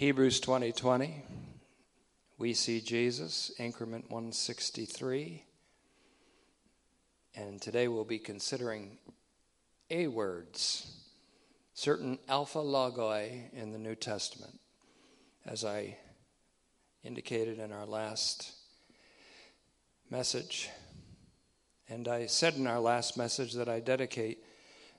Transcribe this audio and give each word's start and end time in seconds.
Hebrews 0.00 0.40
2020. 0.40 1.26
We 2.38 2.54
see 2.54 2.80
Jesus, 2.80 3.52
increment 3.58 4.10
163. 4.10 5.44
And 7.34 7.60
today 7.60 7.86
we'll 7.86 8.06
be 8.06 8.18
considering 8.18 8.96
A 9.90 10.06
words, 10.06 10.90
certain 11.74 12.18
alpha 12.30 12.60
logoi 12.60 13.52
in 13.52 13.72
the 13.72 13.78
New 13.78 13.94
Testament. 13.94 14.58
As 15.44 15.66
I 15.66 15.98
indicated 17.04 17.58
in 17.58 17.70
our 17.70 17.84
last 17.84 18.52
message, 20.08 20.70
and 21.90 22.08
I 22.08 22.24
said 22.24 22.54
in 22.54 22.66
our 22.66 22.80
last 22.80 23.18
message 23.18 23.52
that 23.52 23.68
I 23.68 23.80
dedicate 23.80 24.38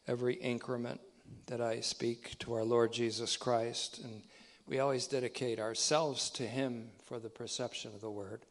every 0.07 0.35
increment 0.35 1.01
that 1.47 1.59
I 1.59 1.79
speak 1.79 2.37
to 2.37 2.53
our 2.53 2.63
Lord 2.63 2.93
Jesus 2.93 3.35
Christ. 3.35 3.99
And 4.03 4.21
we 4.67 4.79
always 4.79 5.07
dedicate 5.07 5.59
ourselves 5.59 6.29
to 6.31 6.43
Him 6.43 6.89
for 7.05 7.19
the 7.19 7.29
perception 7.29 7.91
of 7.93 8.01
the 8.01 8.11
Word. 8.11 8.45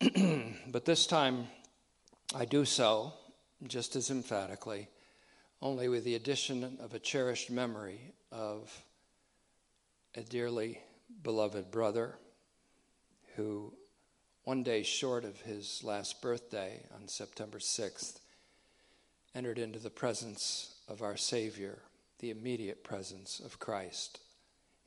but 0.68 0.84
this 0.84 1.06
time, 1.06 1.46
I 2.34 2.44
do 2.44 2.64
so 2.64 3.12
just 3.66 3.96
as 3.96 4.10
emphatically, 4.10 4.88
only 5.62 5.88
with 5.88 6.04
the 6.04 6.14
addition 6.14 6.78
of 6.80 6.94
a 6.94 6.98
cherished 6.98 7.50
memory 7.50 8.12
of 8.30 8.84
a 10.14 10.22
dearly 10.22 10.80
beloved 11.22 11.70
brother 11.70 12.16
who, 13.36 13.72
one 14.44 14.62
day 14.62 14.82
short 14.82 15.24
of 15.24 15.40
his 15.40 15.82
last 15.82 16.20
birthday 16.20 16.84
on 16.94 17.08
September 17.08 17.58
6th, 17.58 18.18
entered 19.34 19.58
into 19.58 19.78
the 19.78 19.90
presence 19.90 20.76
of 20.88 21.02
our 21.02 21.16
Savior, 21.16 21.78
the 22.20 22.30
immediate 22.30 22.84
presence 22.84 23.40
of 23.40 23.58
Christ, 23.58 24.20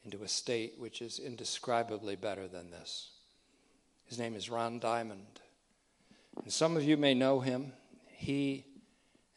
into 0.07 0.23
a 0.23 0.27
state 0.27 0.75
which 0.77 1.01
is 1.01 1.19
indescribably 1.19 2.15
better 2.15 2.47
than 2.47 2.71
this. 2.71 3.09
His 4.05 4.17
name 4.17 4.35
is 4.35 4.49
Ron 4.49 4.79
Diamond. 4.79 5.41
And 6.41 6.53
some 6.53 6.77
of 6.77 6.83
you 6.85 6.95
may 6.95 7.13
know 7.13 7.41
him. 7.41 7.73
He 8.07 8.65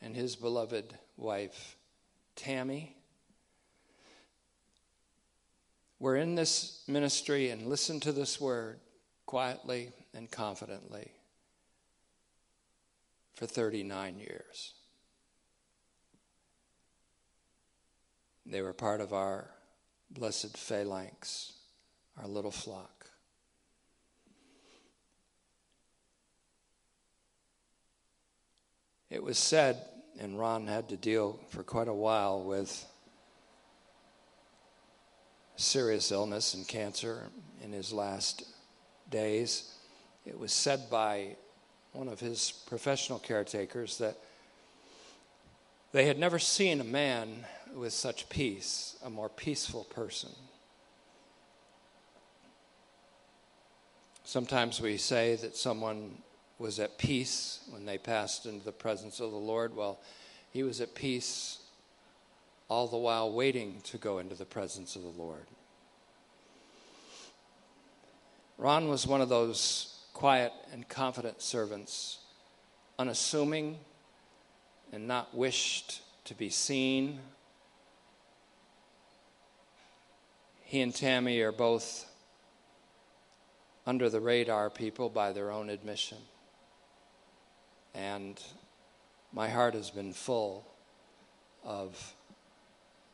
and 0.00 0.14
his 0.14 0.36
beloved 0.36 0.96
wife, 1.16 1.76
Tammy, 2.36 2.94
were 5.98 6.14
in 6.14 6.36
this 6.36 6.84
ministry 6.86 7.50
and 7.50 7.66
listened 7.66 8.02
to 8.02 8.12
this 8.12 8.40
word 8.40 8.78
quietly 9.26 9.90
and 10.14 10.30
confidently 10.30 11.10
for 13.34 13.46
39 13.46 14.20
years. 14.20 14.74
They 18.46 18.62
were 18.62 18.72
part 18.72 19.00
of 19.00 19.12
our 19.12 19.50
blessed 20.10 20.56
phalanx, 20.56 21.52
our 22.20 22.26
little 22.26 22.50
flock. 22.50 23.06
It 29.08 29.22
was 29.22 29.38
said, 29.38 29.76
and 30.20 30.38
Ron 30.38 30.66
had 30.66 30.88
to 30.90 30.96
deal 30.96 31.40
for 31.48 31.62
quite 31.62 31.88
a 31.88 31.94
while 31.94 32.42
with 32.42 32.86
serious 35.56 36.12
illness 36.12 36.54
and 36.54 36.66
cancer 36.66 37.28
in 37.62 37.72
his 37.72 37.92
last 37.92 38.44
days. 39.10 39.74
It 40.24 40.38
was 40.38 40.52
said 40.52 40.88
by 40.90 41.36
one 41.92 42.08
of 42.08 42.20
his 42.20 42.52
professional 42.66 43.18
caretakers 43.18 43.98
that 43.98 44.16
they 45.92 46.06
had 46.06 46.18
never 46.18 46.38
seen 46.38 46.80
a 46.80 46.84
man 46.84 47.44
with 47.74 47.92
such 47.92 48.28
peace, 48.28 48.96
a 49.04 49.10
more 49.10 49.28
peaceful 49.28 49.84
person. 49.84 50.30
Sometimes 54.24 54.80
we 54.80 54.96
say 54.96 55.36
that 55.36 55.56
someone 55.56 56.18
was 56.58 56.78
at 56.78 56.98
peace 56.98 57.60
when 57.70 57.86
they 57.86 57.98
passed 57.98 58.46
into 58.46 58.64
the 58.64 58.72
presence 58.72 59.18
of 59.18 59.30
the 59.30 59.36
Lord. 59.36 59.74
Well, 59.74 59.98
he 60.52 60.62
was 60.62 60.80
at 60.80 60.94
peace 60.94 61.58
all 62.68 62.86
the 62.86 62.96
while 62.96 63.32
waiting 63.32 63.80
to 63.84 63.98
go 63.98 64.18
into 64.18 64.34
the 64.34 64.44
presence 64.44 64.94
of 64.94 65.02
the 65.02 65.08
Lord. 65.08 65.46
Ron 68.58 68.88
was 68.88 69.06
one 69.06 69.20
of 69.20 69.28
those 69.28 69.98
quiet 70.12 70.52
and 70.72 70.88
confident 70.88 71.40
servants, 71.40 72.18
unassuming 72.98 73.78
and 74.92 75.08
not 75.08 75.34
wished 75.34 76.02
to 76.26 76.34
be 76.34 76.50
seen 76.50 77.18
He 80.70 80.82
and 80.82 80.94
Tammy 80.94 81.40
are 81.40 81.50
both 81.50 82.08
under 83.84 84.08
the 84.08 84.20
radar 84.20 84.70
people 84.70 85.08
by 85.08 85.32
their 85.32 85.50
own 85.50 85.68
admission. 85.68 86.18
And 87.92 88.40
my 89.32 89.48
heart 89.48 89.74
has 89.74 89.90
been 89.90 90.12
full 90.12 90.64
of 91.64 92.14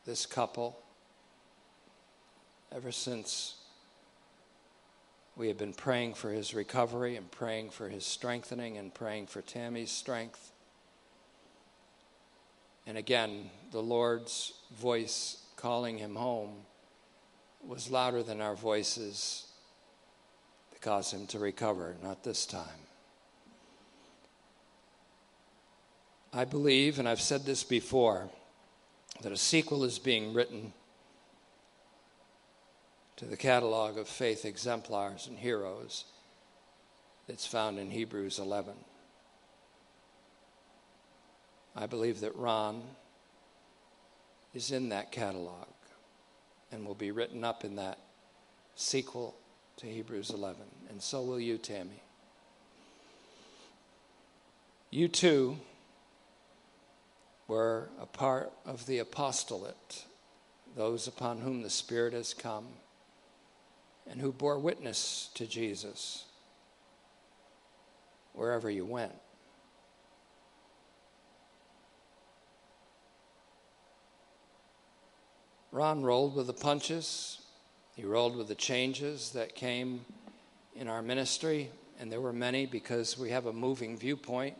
this 0.04 0.26
couple 0.26 0.78
ever 2.70 2.92
since 2.92 3.54
we 5.34 5.48
have 5.48 5.56
been 5.56 5.72
praying 5.72 6.12
for 6.12 6.30
his 6.32 6.52
recovery 6.52 7.16
and 7.16 7.30
praying 7.30 7.70
for 7.70 7.88
his 7.88 8.04
strengthening 8.04 8.76
and 8.76 8.92
praying 8.92 9.28
for 9.28 9.40
Tammy's 9.40 9.90
strength. 9.90 10.52
And 12.86 12.98
again, 12.98 13.48
the 13.72 13.82
Lord's 13.82 14.52
voice 14.78 15.38
calling 15.56 15.96
him 15.96 16.16
home 16.16 16.66
was 17.64 17.90
louder 17.90 18.22
than 18.22 18.40
our 18.40 18.54
voices 18.54 19.46
to 20.72 20.80
cause 20.80 21.12
him 21.12 21.26
to 21.28 21.38
recover, 21.38 21.96
not 22.02 22.22
this 22.22 22.46
time. 22.46 22.62
I 26.32 26.44
believe, 26.44 26.98
and 26.98 27.08
I've 27.08 27.20
said 27.20 27.44
this 27.44 27.64
before, 27.64 28.28
that 29.22 29.32
a 29.32 29.36
sequel 29.36 29.84
is 29.84 29.98
being 29.98 30.34
written 30.34 30.72
to 33.16 33.24
the 33.24 33.36
catalog 33.36 33.96
of 33.96 34.06
faith 34.06 34.44
exemplars 34.44 35.26
and 35.26 35.38
heroes 35.38 36.04
that's 37.26 37.46
found 37.46 37.78
in 37.78 37.90
Hebrews 37.90 38.38
11. 38.38 38.74
I 41.74 41.86
believe 41.86 42.20
that 42.20 42.36
Ron 42.36 42.82
is 44.54 44.70
in 44.70 44.90
that 44.90 45.10
catalog 45.12 45.66
and 46.72 46.86
will 46.86 46.94
be 46.94 47.10
written 47.10 47.44
up 47.44 47.64
in 47.64 47.76
that 47.76 47.98
sequel 48.74 49.36
to 49.76 49.86
Hebrews 49.86 50.30
11. 50.30 50.62
And 50.90 51.02
so 51.02 51.22
will 51.22 51.40
you, 51.40 51.58
Tammy. 51.58 52.02
You 54.90 55.08
too 55.08 55.58
were 57.48 57.90
a 58.00 58.06
part 58.06 58.52
of 58.64 58.86
the 58.86 58.98
apostolate, 58.98 60.04
those 60.74 61.06
upon 61.06 61.40
whom 61.40 61.62
the 61.62 61.70
Spirit 61.70 62.12
has 62.12 62.34
come, 62.34 62.66
and 64.08 64.20
who 64.20 64.32
bore 64.32 64.58
witness 64.58 65.30
to 65.34 65.46
Jesus 65.46 66.24
wherever 68.32 68.70
you 68.70 68.84
went. 68.84 69.14
Ron 75.76 76.02
rolled 76.02 76.34
with 76.34 76.46
the 76.46 76.54
punches. 76.54 77.42
He 77.96 78.04
rolled 78.06 78.34
with 78.34 78.48
the 78.48 78.54
changes 78.54 79.32
that 79.32 79.54
came 79.54 80.06
in 80.74 80.88
our 80.88 81.02
ministry, 81.02 81.68
and 82.00 82.10
there 82.10 82.22
were 82.22 82.32
many 82.32 82.64
because 82.64 83.18
we 83.18 83.28
have 83.28 83.44
a 83.44 83.52
moving 83.52 83.98
viewpoint. 83.98 84.56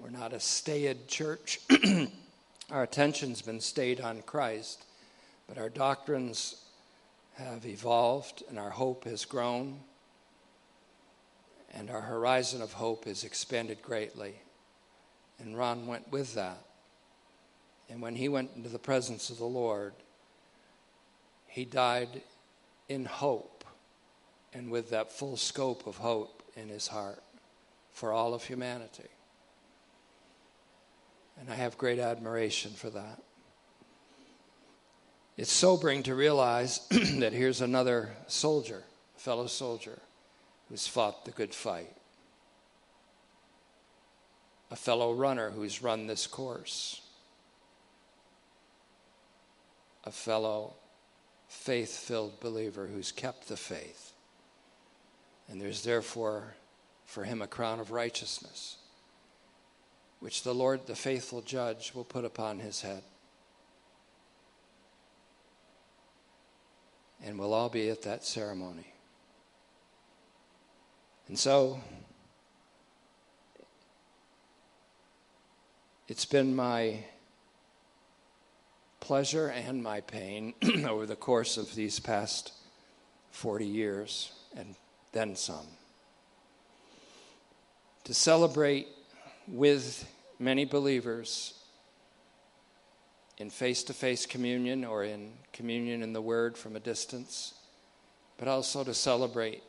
We're 0.00 0.08
not 0.08 0.32
a 0.32 0.40
staid 0.40 1.08
church. 1.08 1.60
our 2.70 2.84
attention's 2.84 3.42
been 3.42 3.60
stayed 3.60 4.00
on 4.00 4.22
Christ, 4.22 4.86
but 5.46 5.58
our 5.58 5.68
doctrines 5.68 6.64
have 7.34 7.66
evolved 7.66 8.44
and 8.48 8.58
our 8.58 8.70
hope 8.70 9.04
has 9.04 9.26
grown, 9.26 9.78
and 11.74 11.90
our 11.90 12.00
horizon 12.00 12.62
of 12.62 12.72
hope 12.72 13.04
has 13.04 13.24
expanded 13.24 13.82
greatly. 13.82 14.36
And 15.38 15.54
Ron 15.54 15.86
went 15.86 16.10
with 16.10 16.32
that. 16.32 16.64
And 17.90 18.00
when 18.00 18.16
he 18.16 18.30
went 18.30 18.52
into 18.56 18.70
the 18.70 18.78
presence 18.78 19.28
of 19.28 19.36
the 19.36 19.44
Lord, 19.44 19.92
he 21.54 21.64
died 21.64 22.20
in 22.88 23.04
hope 23.04 23.64
and 24.52 24.72
with 24.72 24.90
that 24.90 25.12
full 25.12 25.36
scope 25.36 25.86
of 25.86 25.98
hope 25.98 26.42
in 26.56 26.68
his 26.68 26.88
heart 26.88 27.22
for 27.92 28.12
all 28.12 28.34
of 28.34 28.42
humanity. 28.42 29.08
And 31.38 31.48
I 31.48 31.54
have 31.54 31.78
great 31.78 32.00
admiration 32.00 32.72
for 32.72 32.90
that. 32.90 33.22
It's 35.36 35.52
sobering 35.52 36.02
to 36.02 36.16
realize 36.16 36.80
that 36.90 37.32
here's 37.32 37.60
another 37.60 38.10
soldier, 38.26 38.82
a 39.16 39.20
fellow 39.20 39.46
soldier, 39.46 40.00
who's 40.68 40.88
fought 40.88 41.24
the 41.24 41.30
good 41.30 41.54
fight, 41.54 41.94
a 44.72 44.76
fellow 44.76 45.14
runner 45.14 45.50
who's 45.50 45.84
run 45.84 46.08
this 46.08 46.26
course, 46.26 47.00
a 50.02 50.10
fellow 50.10 50.74
faith 51.54 51.96
filled 51.96 52.40
believer 52.40 52.86
who's 52.88 53.12
kept 53.12 53.48
the 53.48 53.56
faith. 53.56 54.12
And 55.48 55.60
there's 55.60 55.82
therefore 55.82 56.56
for 57.06 57.24
him 57.24 57.40
a 57.40 57.46
crown 57.46 57.80
of 57.80 57.90
righteousness, 57.90 58.76
which 60.20 60.42
the 60.42 60.54
Lord, 60.54 60.86
the 60.86 60.96
faithful 60.96 61.40
judge, 61.40 61.92
will 61.94 62.04
put 62.04 62.24
upon 62.24 62.58
his 62.58 62.82
head. 62.82 63.02
And 67.24 67.38
we'll 67.38 67.54
all 67.54 67.70
be 67.70 67.88
at 67.88 68.02
that 68.02 68.24
ceremony. 68.24 68.92
And 71.28 71.38
so, 71.38 71.80
it's 76.08 76.26
been 76.26 76.54
my 76.54 77.04
pleasure 79.04 79.48
and 79.48 79.82
my 79.82 80.00
pain 80.00 80.54
over 80.88 81.04
the 81.04 81.14
course 81.14 81.58
of 81.58 81.74
these 81.74 82.00
past 82.00 82.52
40 83.32 83.66
years 83.66 84.32
and 84.56 84.74
then 85.12 85.36
some. 85.36 85.66
To 88.04 88.14
celebrate 88.14 88.88
with 89.46 90.10
many 90.38 90.64
believers 90.64 91.52
in 93.36 93.50
face 93.50 93.82
to 93.84 93.92
face 93.92 94.24
communion 94.24 94.86
or 94.86 95.04
in 95.04 95.32
communion 95.52 96.02
in 96.02 96.14
the 96.14 96.22
Word 96.22 96.56
from 96.56 96.74
a 96.74 96.80
distance, 96.80 97.52
but 98.38 98.48
also 98.48 98.84
to 98.84 98.94
celebrate 98.94 99.62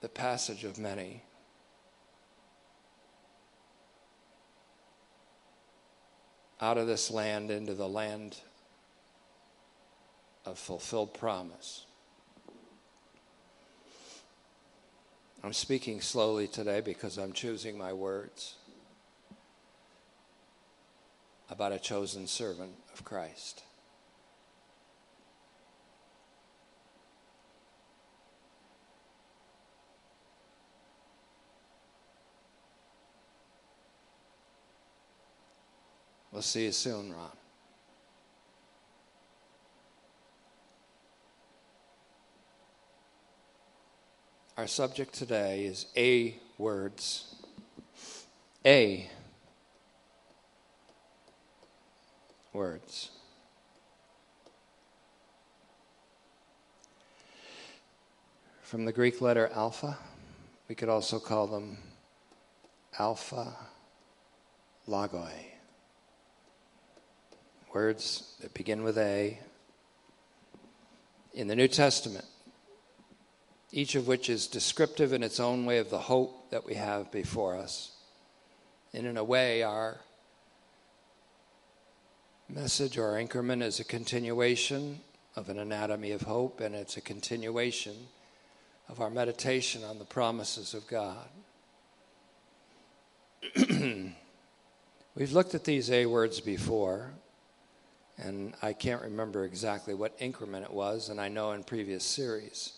the 0.00 0.08
passage 0.08 0.64
of 0.64 0.78
many 0.78 1.22
out 6.64 6.78
of 6.78 6.86
this 6.86 7.10
land 7.10 7.50
into 7.50 7.74
the 7.74 7.86
land 7.86 8.38
of 10.46 10.58
fulfilled 10.58 11.12
promise. 11.12 11.84
I'm 15.42 15.52
speaking 15.52 16.00
slowly 16.00 16.48
today 16.48 16.80
because 16.80 17.18
I'm 17.18 17.34
choosing 17.34 17.76
my 17.76 17.92
words 17.92 18.54
about 21.50 21.72
a 21.72 21.78
chosen 21.78 22.26
servant 22.26 22.72
of 22.94 23.04
Christ. 23.04 23.62
We'll 36.34 36.42
see 36.42 36.64
you 36.64 36.72
soon, 36.72 37.12
Ron. 37.12 37.30
Our 44.56 44.66
subject 44.66 45.14
today 45.14 45.64
is 45.66 45.86
A 45.96 46.34
words. 46.58 47.36
A 48.66 49.08
words. 52.52 53.10
From 58.62 58.86
the 58.86 58.92
Greek 58.92 59.20
letter 59.20 59.48
alpha, 59.54 59.98
we 60.66 60.74
could 60.74 60.88
also 60.88 61.20
call 61.20 61.46
them 61.46 61.78
alpha 62.98 63.54
logoi 64.88 65.53
words 67.74 68.36
that 68.40 68.54
begin 68.54 68.84
with 68.84 68.96
A 68.96 69.40
in 71.32 71.48
the 71.48 71.56
New 71.56 71.66
Testament, 71.66 72.24
each 73.72 73.96
of 73.96 74.06
which 74.06 74.30
is 74.30 74.46
descriptive 74.46 75.12
in 75.12 75.24
its 75.24 75.40
own 75.40 75.66
way 75.66 75.78
of 75.78 75.90
the 75.90 75.98
hope 75.98 76.50
that 76.50 76.64
we 76.64 76.74
have 76.74 77.10
before 77.10 77.56
us. 77.56 77.90
And 78.92 79.08
in 79.08 79.16
a 79.16 79.24
way, 79.24 79.64
our 79.64 79.98
message 82.48 82.96
or 82.96 83.18
increment 83.18 83.64
is 83.64 83.80
a 83.80 83.84
continuation 83.84 85.00
of 85.34 85.48
an 85.48 85.58
anatomy 85.58 86.12
of 86.12 86.22
hope, 86.22 86.60
and 86.60 86.76
it's 86.76 86.96
a 86.96 87.00
continuation 87.00 87.96
of 88.88 89.00
our 89.00 89.10
meditation 89.10 89.82
on 89.82 89.98
the 89.98 90.04
promises 90.04 90.74
of 90.74 90.86
God. 90.86 91.26
We've 95.16 95.32
looked 95.32 95.56
at 95.56 95.64
these 95.64 95.90
A 95.90 96.06
words 96.06 96.38
before, 96.40 97.14
and 98.18 98.54
I 98.62 98.72
can't 98.72 99.02
remember 99.02 99.44
exactly 99.44 99.94
what 99.94 100.14
increment 100.18 100.64
it 100.64 100.72
was, 100.72 101.08
and 101.08 101.20
I 101.20 101.28
know 101.28 101.52
in 101.52 101.64
previous 101.64 102.04
series. 102.04 102.74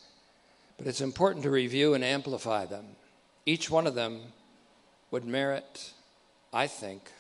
But 0.79 0.87
it's 0.87 1.01
important 1.01 1.43
to 1.45 1.51
review 1.51 1.95
and 1.95 2.05
amplify 2.05 2.67
them. 2.67 2.85
Each 3.45 3.71
one 3.71 3.87
of 3.87 3.95
them 3.95 4.21
would 5.11 5.25
merit, 5.25 5.93
I 6.53 6.67
think, 6.67 7.11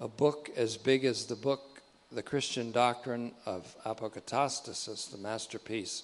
a 0.00 0.08
book 0.08 0.50
as 0.56 0.76
big 0.76 1.04
as 1.04 1.26
the 1.26 1.36
book, 1.36 1.80
The 2.10 2.22
Christian 2.22 2.72
Doctrine 2.72 3.32
of 3.46 3.74
Apokatastasis, 3.84 5.10
the 5.10 5.18
masterpiece 5.18 6.02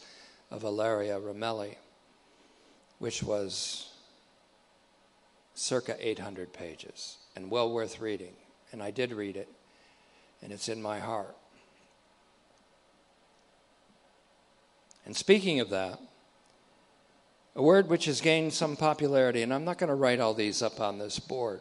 of 0.51 0.63
Ilaria 0.65 1.19
Ramelli, 1.21 1.75
which 2.99 3.23
was 3.23 3.91
circa 5.55 5.97
800 5.99 6.53
pages 6.53 7.19
and 7.35 7.51
well 7.51 7.71
worth 7.71 8.01
reading. 8.01 8.35
And 8.73 8.83
I 8.83 8.91
did 8.91 9.13
read 9.13 9.37
it 9.37 9.49
and 10.43 10.53
it's 10.53 10.69
in 10.69 10.81
my 10.81 10.99
heart. 10.99 11.37
And 15.05 15.17
speaking 15.17 15.61
of 15.61 15.71
that, 15.71 16.01
a 17.57 17.63
word 17.63 17.89
which 17.89 18.05
has 18.05 18.21
gained 18.21 18.53
some 18.53 18.77
popularity, 18.77 19.43
and 19.43 19.53
I'm 19.53 19.65
not 19.65 19.79
going 19.79 19.89
to 19.89 19.95
write 19.95 20.21
all 20.21 20.35
these 20.35 20.63
up 20.63 20.81
on 20.81 20.99
this 20.99 21.19
board 21.19 21.61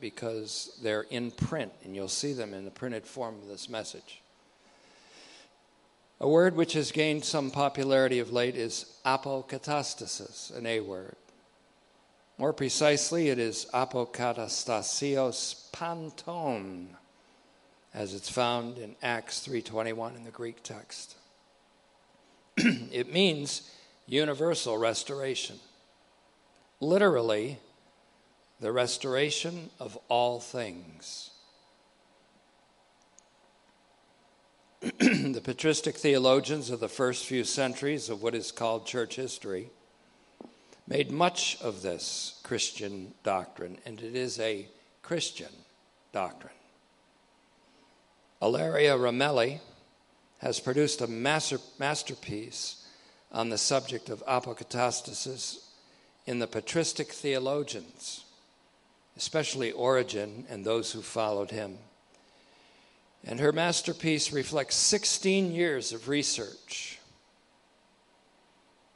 because 0.00 0.78
they're 0.82 1.02
in 1.02 1.30
print 1.30 1.70
and 1.84 1.94
you'll 1.94 2.08
see 2.08 2.32
them 2.32 2.54
in 2.54 2.64
the 2.64 2.70
printed 2.70 3.06
form 3.06 3.36
of 3.36 3.46
this 3.46 3.68
message. 3.68 4.22
A 6.20 6.28
word 6.28 6.56
which 6.56 6.72
has 6.72 6.92
gained 6.92 7.24
some 7.24 7.50
popularity 7.50 8.18
of 8.20 8.32
late 8.32 8.56
is 8.56 8.96
apokatastasis, 9.04 10.56
an 10.56 10.66
A 10.66 10.80
word. 10.80 11.16
More 12.38 12.52
precisely, 12.52 13.28
it 13.28 13.38
is 13.38 13.66
apokatastasios 13.74 15.70
panton 15.72 16.96
as 17.94 18.14
it's 18.14 18.30
found 18.30 18.78
in 18.78 18.96
Acts 19.02 19.46
3:21 19.46 20.16
in 20.16 20.24
the 20.24 20.30
Greek 20.30 20.62
text. 20.62 21.16
it 22.56 23.12
means 23.12 23.70
universal 24.06 24.78
restoration. 24.78 25.58
Literally, 26.80 27.58
the 28.60 28.72
restoration 28.72 29.70
of 29.78 29.98
all 30.08 30.40
things. 30.40 31.30
the 34.98 35.40
patristic 35.42 35.96
theologians 35.96 36.70
of 36.70 36.80
the 36.80 36.88
first 36.88 37.26
few 37.26 37.44
centuries 37.44 38.08
of 38.08 38.22
what 38.22 38.34
is 38.34 38.50
called 38.50 38.84
church 38.84 39.16
history 39.16 39.70
made 40.88 41.10
much 41.10 41.56
of 41.60 41.82
this 41.82 42.40
Christian 42.42 43.14
doctrine, 43.22 43.78
and 43.86 44.00
it 44.00 44.16
is 44.16 44.40
a 44.40 44.66
Christian 45.02 45.52
doctrine. 46.12 46.52
Ilaria 48.42 48.96
Ramelli 48.96 49.60
has 50.38 50.58
produced 50.58 51.00
a 51.00 51.06
master, 51.06 51.58
masterpiece 51.78 52.84
on 53.30 53.50
the 53.50 53.58
subject 53.58 54.08
of 54.10 54.26
apokatastasis 54.26 55.60
in 56.26 56.40
the 56.40 56.48
patristic 56.48 57.12
theologians, 57.12 58.24
especially 59.16 59.70
Origen 59.70 60.44
and 60.50 60.64
those 60.64 60.90
who 60.90 61.02
followed 61.02 61.52
him. 61.52 61.78
And 63.24 63.38
her 63.38 63.52
masterpiece 63.52 64.32
reflects 64.32 64.74
16 64.74 65.52
years 65.52 65.92
of 65.92 66.08
research. 66.08 66.98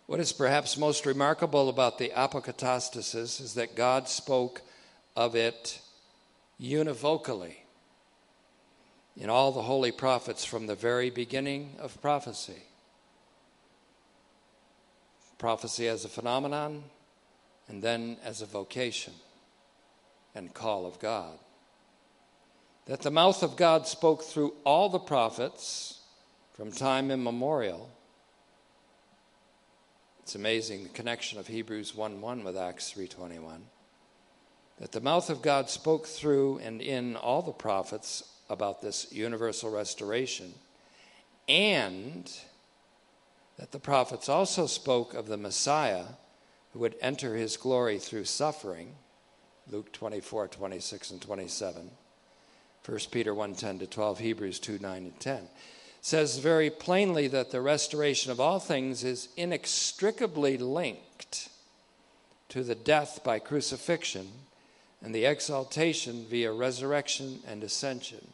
What 0.06 0.18
is 0.18 0.32
perhaps 0.32 0.76
most 0.76 1.06
remarkable 1.06 1.68
about 1.68 1.98
the 1.98 2.10
apokatastasis 2.16 3.40
is 3.40 3.54
that 3.54 3.76
God 3.76 4.08
spoke 4.08 4.62
of 5.14 5.36
it 5.36 5.80
univocally 6.60 7.65
in 9.16 9.30
all 9.30 9.52
the 9.52 9.62
holy 9.62 9.92
prophets 9.92 10.44
from 10.44 10.66
the 10.66 10.75
very 10.75 11.11
beginning 11.11 11.75
of 11.78 12.00
prophecy. 12.02 12.62
Prophecy 15.38 15.88
as 15.88 16.04
a 16.04 16.08
phenomenon, 16.08 16.85
and 17.68 17.82
then 17.82 18.16
as 18.25 18.42
a 18.42 18.46
vocation 18.46 19.12
and 20.35 20.52
call 20.52 20.87
of 20.87 20.99
God. 20.99 21.38
That 22.87 23.02
the 23.02 23.11
mouth 23.11 23.42
of 23.42 23.56
God 23.56 23.87
spoke 23.87 24.23
through 24.23 24.54
all 24.64 24.88
the 24.88 24.99
prophets 24.99 26.00
from 26.54 26.70
time 26.70 27.11
immemorial. 27.11 27.90
It's 30.20 30.35
amazing 30.35 30.82
the 30.82 30.88
connection 30.90 31.38
of 31.38 31.46
Hebrews 31.46 31.94
1 31.94 32.20
1 32.20 32.44
with 32.44 32.56
Acts 32.56 32.92
3.21. 32.92 33.61
That 34.78 34.92
the 34.92 35.00
mouth 35.00 35.30
of 35.30 35.42
God 35.42 35.70
spoke 35.70 36.06
through 36.06 36.58
and 36.58 36.82
in 36.82 37.16
all 37.16 37.42
the 37.42 37.52
prophets 37.52 38.25
about 38.48 38.80
this 38.80 39.12
universal 39.12 39.70
restoration, 39.70 40.54
and 41.48 42.30
that 43.58 43.72
the 43.72 43.78
prophets 43.78 44.28
also 44.28 44.66
spoke 44.66 45.14
of 45.14 45.26
the 45.26 45.36
Messiah 45.36 46.04
who 46.72 46.80
would 46.80 46.96
enter 47.00 47.36
his 47.36 47.56
glory 47.56 47.98
through 47.98 48.24
suffering. 48.24 48.94
Luke 49.70 49.92
24, 49.92 50.48
26, 50.48 51.10
and 51.10 51.22
27. 51.22 51.90
1 52.84 52.98
Peter 53.10 53.34
1 53.34 53.54
10 53.54 53.78
to 53.80 53.86
12, 53.86 54.18
Hebrews 54.18 54.60
2 54.60 54.78
9 54.78 54.96
and 54.96 55.20
10. 55.20 55.48
Says 56.02 56.38
very 56.38 56.70
plainly 56.70 57.26
that 57.28 57.50
the 57.50 57.60
restoration 57.60 58.30
of 58.30 58.38
all 58.38 58.60
things 58.60 59.02
is 59.02 59.28
inextricably 59.36 60.56
linked 60.56 61.48
to 62.48 62.62
the 62.62 62.76
death 62.76 63.22
by 63.24 63.40
crucifixion 63.40 64.28
and 65.02 65.14
the 65.14 65.24
exaltation 65.24 66.24
via 66.28 66.52
resurrection 66.52 67.40
and 67.46 67.64
ascension 67.64 68.32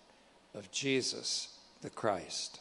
of 0.54 0.70
Jesus 0.70 1.58
the 1.82 1.90
Christ. 1.90 2.60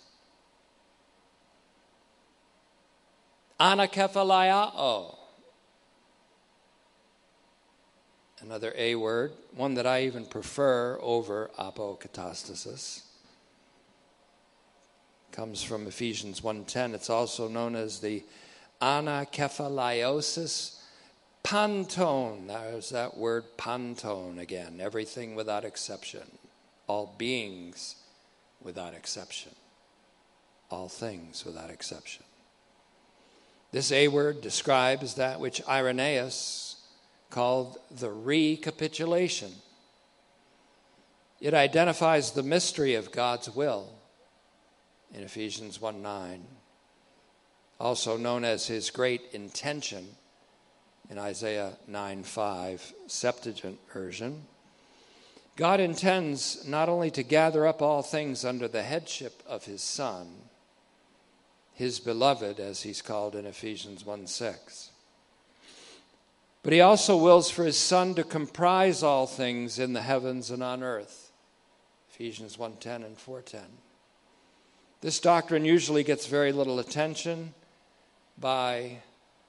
Anakephaliao. 3.59 5.17
Another 8.41 8.73
A 8.75 8.95
word, 8.95 9.33
one 9.55 9.75
that 9.75 9.85
I 9.85 10.01
even 10.05 10.25
prefer 10.25 10.97
over 10.99 11.51
apokatastasis. 11.59 13.03
Comes 15.31 15.61
from 15.61 15.85
Ephesians 15.85 16.41
1:10. 16.41 16.95
It's 16.95 17.09
also 17.09 17.47
known 17.47 17.75
as 17.75 17.99
the 17.99 18.23
anakephaliosis 18.81 20.79
panton. 21.43 22.47
There's 22.47 22.89
that 22.89 23.15
word 23.15 23.57
panton 23.57 24.39
again. 24.39 24.81
Everything 24.81 25.35
without 25.35 25.63
exception. 25.63 26.39
All 26.91 27.15
beings 27.17 27.95
without 28.61 28.93
exception. 28.93 29.53
All 30.69 30.89
things 30.89 31.45
without 31.45 31.69
exception. 31.69 32.25
This 33.71 33.93
A 33.93 34.09
word 34.09 34.41
describes 34.41 35.13
that 35.13 35.39
which 35.39 35.65
Irenaeus 35.69 36.83
called 37.29 37.77
the 37.89 38.09
recapitulation. 38.09 39.53
It 41.39 41.53
identifies 41.53 42.31
the 42.31 42.43
mystery 42.43 42.95
of 42.95 43.13
God's 43.13 43.49
will 43.49 43.87
in 45.13 45.23
Ephesians 45.23 45.79
1 45.79 46.01
9, 46.01 46.45
also 47.79 48.17
known 48.17 48.43
as 48.43 48.67
his 48.67 48.89
great 48.89 49.21
intention 49.31 50.09
in 51.09 51.17
Isaiah 51.17 51.71
9 51.87 52.23
5, 52.23 52.93
Septuagint 53.07 53.79
version. 53.93 54.45
God 55.55 55.79
intends 55.79 56.67
not 56.67 56.89
only 56.89 57.11
to 57.11 57.23
gather 57.23 57.67
up 57.67 57.81
all 57.81 58.01
things 58.01 58.45
under 58.45 58.67
the 58.67 58.83
headship 58.83 59.43
of 59.45 59.65
his 59.65 59.81
Son, 59.81 60.27
his 61.73 61.99
beloved, 61.99 62.59
as 62.59 62.83
he's 62.83 63.01
called 63.01 63.35
in 63.35 63.45
Ephesians 63.45 64.05
1 64.05 64.27
6. 64.27 64.91
But 66.63 66.73
he 66.73 66.81
also 66.81 67.17
wills 67.17 67.49
for 67.49 67.65
his 67.65 67.77
Son 67.77 68.13
to 68.15 68.23
comprise 68.23 69.03
all 69.03 69.27
things 69.27 69.79
in 69.79 69.93
the 69.93 70.01
heavens 70.01 70.51
and 70.51 70.61
on 70.61 70.83
earth. 70.83 71.31
Ephesians 72.13 72.57
1:10 72.57 73.03
and 73.03 73.17
4:10. 73.17 73.79
This 75.01 75.19
doctrine 75.19 75.65
usually 75.65 76.03
gets 76.03 76.27
very 76.27 76.51
little 76.51 76.77
attention 76.77 77.55
by 78.37 79.01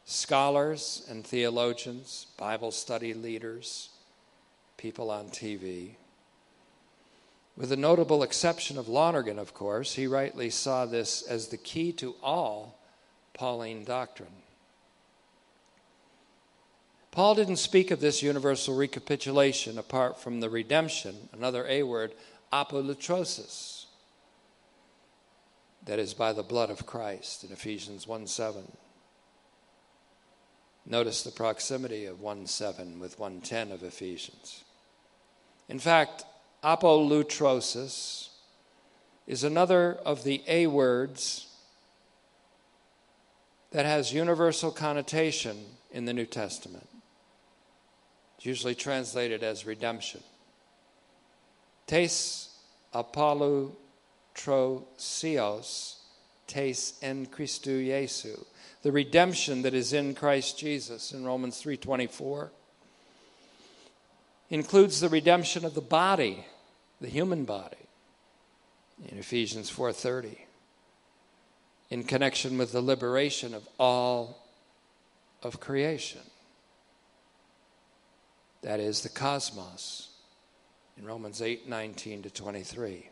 scholars 0.04 1.04
and 1.08 1.26
theologians, 1.26 2.26
Bible 2.38 2.72
study 2.72 3.12
leaders, 3.12 3.90
people 4.82 5.12
on 5.12 5.28
TV. 5.28 5.90
With 7.56 7.68
the 7.68 7.76
notable 7.76 8.24
exception 8.24 8.76
of 8.76 8.88
Lonergan, 8.88 9.38
of 9.38 9.54
course, 9.54 9.94
he 9.94 10.08
rightly 10.08 10.50
saw 10.50 10.86
this 10.86 11.22
as 11.22 11.48
the 11.48 11.56
key 11.56 11.92
to 11.92 12.16
all 12.20 12.76
Pauline 13.32 13.84
doctrine. 13.84 14.42
Paul 17.12 17.36
didn't 17.36 17.56
speak 17.56 17.92
of 17.92 18.00
this 18.00 18.24
universal 18.24 18.74
recapitulation 18.74 19.78
apart 19.78 20.18
from 20.18 20.40
the 20.40 20.50
redemption, 20.50 21.28
another 21.32 21.64
A 21.68 21.84
word, 21.84 22.12
apolutrosis, 22.52 23.84
that 25.84 26.00
is 26.00 26.12
by 26.12 26.32
the 26.32 26.42
blood 26.42 26.70
of 26.70 26.86
Christ 26.86 27.44
in 27.44 27.52
Ephesians 27.52 28.08
1 28.08 28.26
7. 28.26 28.72
Notice 30.84 31.22
the 31.22 31.30
proximity 31.30 32.06
of 32.06 32.20
1 32.20 32.46
7 32.48 32.98
with 32.98 33.18
110 33.20 33.70
of 33.70 33.84
Ephesians. 33.84 34.64
In 35.72 35.78
fact, 35.78 36.24
apolutrosis 36.62 38.28
is 39.26 39.42
another 39.42 39.94
of 40.04 40.22
the 40.22 40.42
A 40.46 40.66
words 40.66 41.46
that 43.70 43.86
has 43.86 44.12
universal 44.12 44.70
connotation 44.70 45.64
in 45.90 46.04
the 46.04 46.12
New 46.12 46.26
Testament. 46.26 46.86
It's 48.36 48.44
usually 48.44 48.74
translated 48.74 49.42
as 49.42 49.64
redemption. 49.64 50.22
Tes 51.86 52.50
apolutrosios, 52.94 55.94
tes 56.46 56.98
en 57.00 57.24
Christu 57.24 57.86
Jesu. 57.86 58.36
The 58.82 58.92
redemption 58.92 59.62
that 59.62 59.72
is 59.72 59.94
in 59.94 60.14
Christ 60.14 60.58
Jesus 60.58 61.12
in 61.12 61.24
Romans 61.24 61.62
3:24 61.62 62.50
includes 64.52 65.00
the 65.00 65.08
redemption 65.08 65.64
of 65.64 65.74
the 65.74 65.80
body 65.80 66.44
the 67.00 67.08
human 67.08 67.44
body 67.44 67.88
in 69.08 69.18
Ephesians 69.18 69.70
4:30 69.70 70.46
in 71.90 72.04
connection 72.04 72.56
with 72.58 72.70
the 72.70 72.80
liberation 72.80 73.54
of 73.54 73.68
all 73.78 74.46
of 75.42 75.58
creation. 75.58 76.20
That 78.60 78.78
is 78.78 79.00
the 79.00 79.08
cosmos 79.08 80.10
in 80.96 81.06
Romans 81.06 81.40
8:19 81.40 82.22
to 82.22 82.30
23 82.30 83.08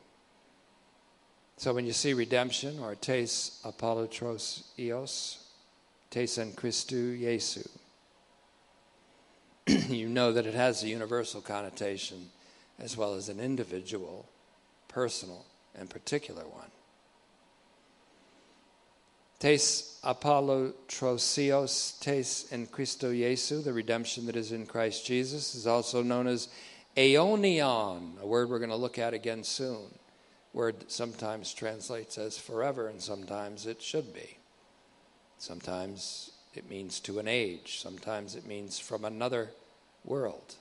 so 1.57 1.75
when 1.75 1.87
you 1.87 1.93
see 1.93 2.13
redemption 2.13 2.79
or 2.79 2.95
tes 2.95 3.61
apolotros 3.65 4.65
eos 4.79 5.39
tes 6.11 6.39
en 6.39 6.53
Christu 6.53 7.19
Jesu 7.19 7.67
you 9.89 10.09
know 10.09 10.33
that 10.33 10.47
it 10.47 10.55
has 10.55 10.83
a 10.83 10.89
universal 10.89 11.41
connotation 11.41 12.31
as 12.81 12.97
well 12.97 13.15
as 13.15 13.29
an 13.29 13.39
individual, 13.39 14.29
personal, 14.89 15.45
and 15.79 15.89
particular 15.89 16.43
one. 16.43 16.71
Tes 19.39 20.01
apolutrosios 20.03 22.01
tes 22.01 22.51
in 22.53 22.67
Christo 22.67 23.13
Jesu, 23.13 23.63
the 23.63 23.73
redemption 23.73 24.27
that 24.27 24.37
is 24.37 24.53
in 24.53 24.67
Christ 24.67 25.07
Jesus, 25.07 25.55
is 25.55 25.67
also 25.67 26.03
known 26.03 26.27
as 26.27 26.49
aeonion, 26.97 28.21
a 28.21 28.27
word 28.27 28.51
we're 28.51 28.59
going 28.59 28.71
to 28.71 28.77
look 28.77 28.99
at 28.99 29.15
again 29.15 29.45
soon. 29.45 29.95
Word 30.53 30.91
sometimes 30.91 31.55
translates 31.55 32.19
as 32.19 32.37
forever, 32.37 32.89
and 32.89 33.01
sometimes 33.01 33.67
it 33.67 33.81
should 33.81 34.13
be. 34.13 34.39
Sometimes 35.39 36.33
it 36.55 36.69
means 36.69 36.99
to 37.01 37.21
an 37.21 37.29
age, 37.29 37.81
sometimes 37.81 38.35
it 38.35 38.47
means 38.47 38.79
from 38.79 39.05
another 39.05 39.51
world. 40.05 40.57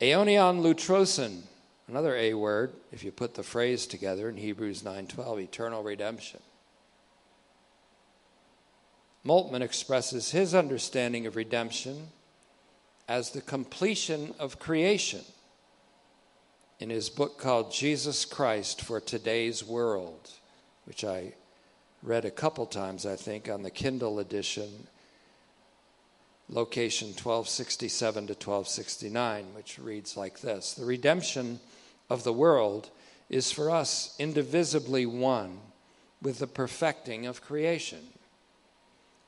Aeonion 0.00 0.60
lutrosin, 0.60 1.42
another 1.88 2.14
A 2.16 2.34
word, 2.34 2.72
if 2.92 3.02
you 3.02 3.10
put 3.10 3.34
the 3.34 3.42
phrase 3.42 3.86
together 3.86 4.28
in 4.28 4.36
Hebrews 4.36 4.82
9:12, 4.82 5.40
eternal 5.40 5.82
redemption. 5.82 6.42
Moltmann 9.24 9.62
expresses 9.62 10.30
his 10.30 10.54
understanding 10.54 11.26
of 11.26 11.34
redemption 11.34 12.12
as 13.08 13.30
the 13.30 13.40
completion 13.40 14.34
of 14.38 14.58
creation 14.58 15.24
in 16.78 16.90
his 16.90 17.08
book 17.08 17.38
called 17.38 17.72
Jesus 17.72 18.24
Christ 18.24 18.82
for 18.82 19.00
Today's 19.00 19.64
World, 19.64 20.30
which 20.84 21.04
I 21.04 21.34
read 22.02 22.24
a 22.24 22.30
couple 22.30 22.66
times, 22.66 23.06
I 23.06 23.16
think, 23.16 23.48
on 23.48 23.62
the 23.62 23.70
Kindle 23.70 24.18
edition 24.18 24.86
location 26.48 27.08
1267 27.08 28.26
to 28.28 28.32
1269, 28.32 29.46
which 29.54 29.78
reads 29.78 30.16
like 30.16 30.40
this. 30.40 30.74
The 30.74 30.84
redemption 30.84 31.60
of 32.08 32.24
the 32.24 32.32
world 32.32 32.90
is 33.28 33.50
for 33.50 33.70
us 33.70 34.14
indivisibly 34.18 35.06
one 35.06 35.58
with 36.22 36.38
the 36.38 36.46
perfecting 36.46 37.26
of 37.26 37.42
creation, 37.42 38.06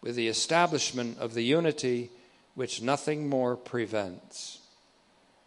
with 0.00 0.14
the 0.14 0.28
establishment 0.28 1.18
of 1.18 1.34
the 1.34 1.42
unity 1.42 2.10
which 2.54 2.82
nothing 2.82 3.28
more 3.28 3.56
prevents, 3.56 4.60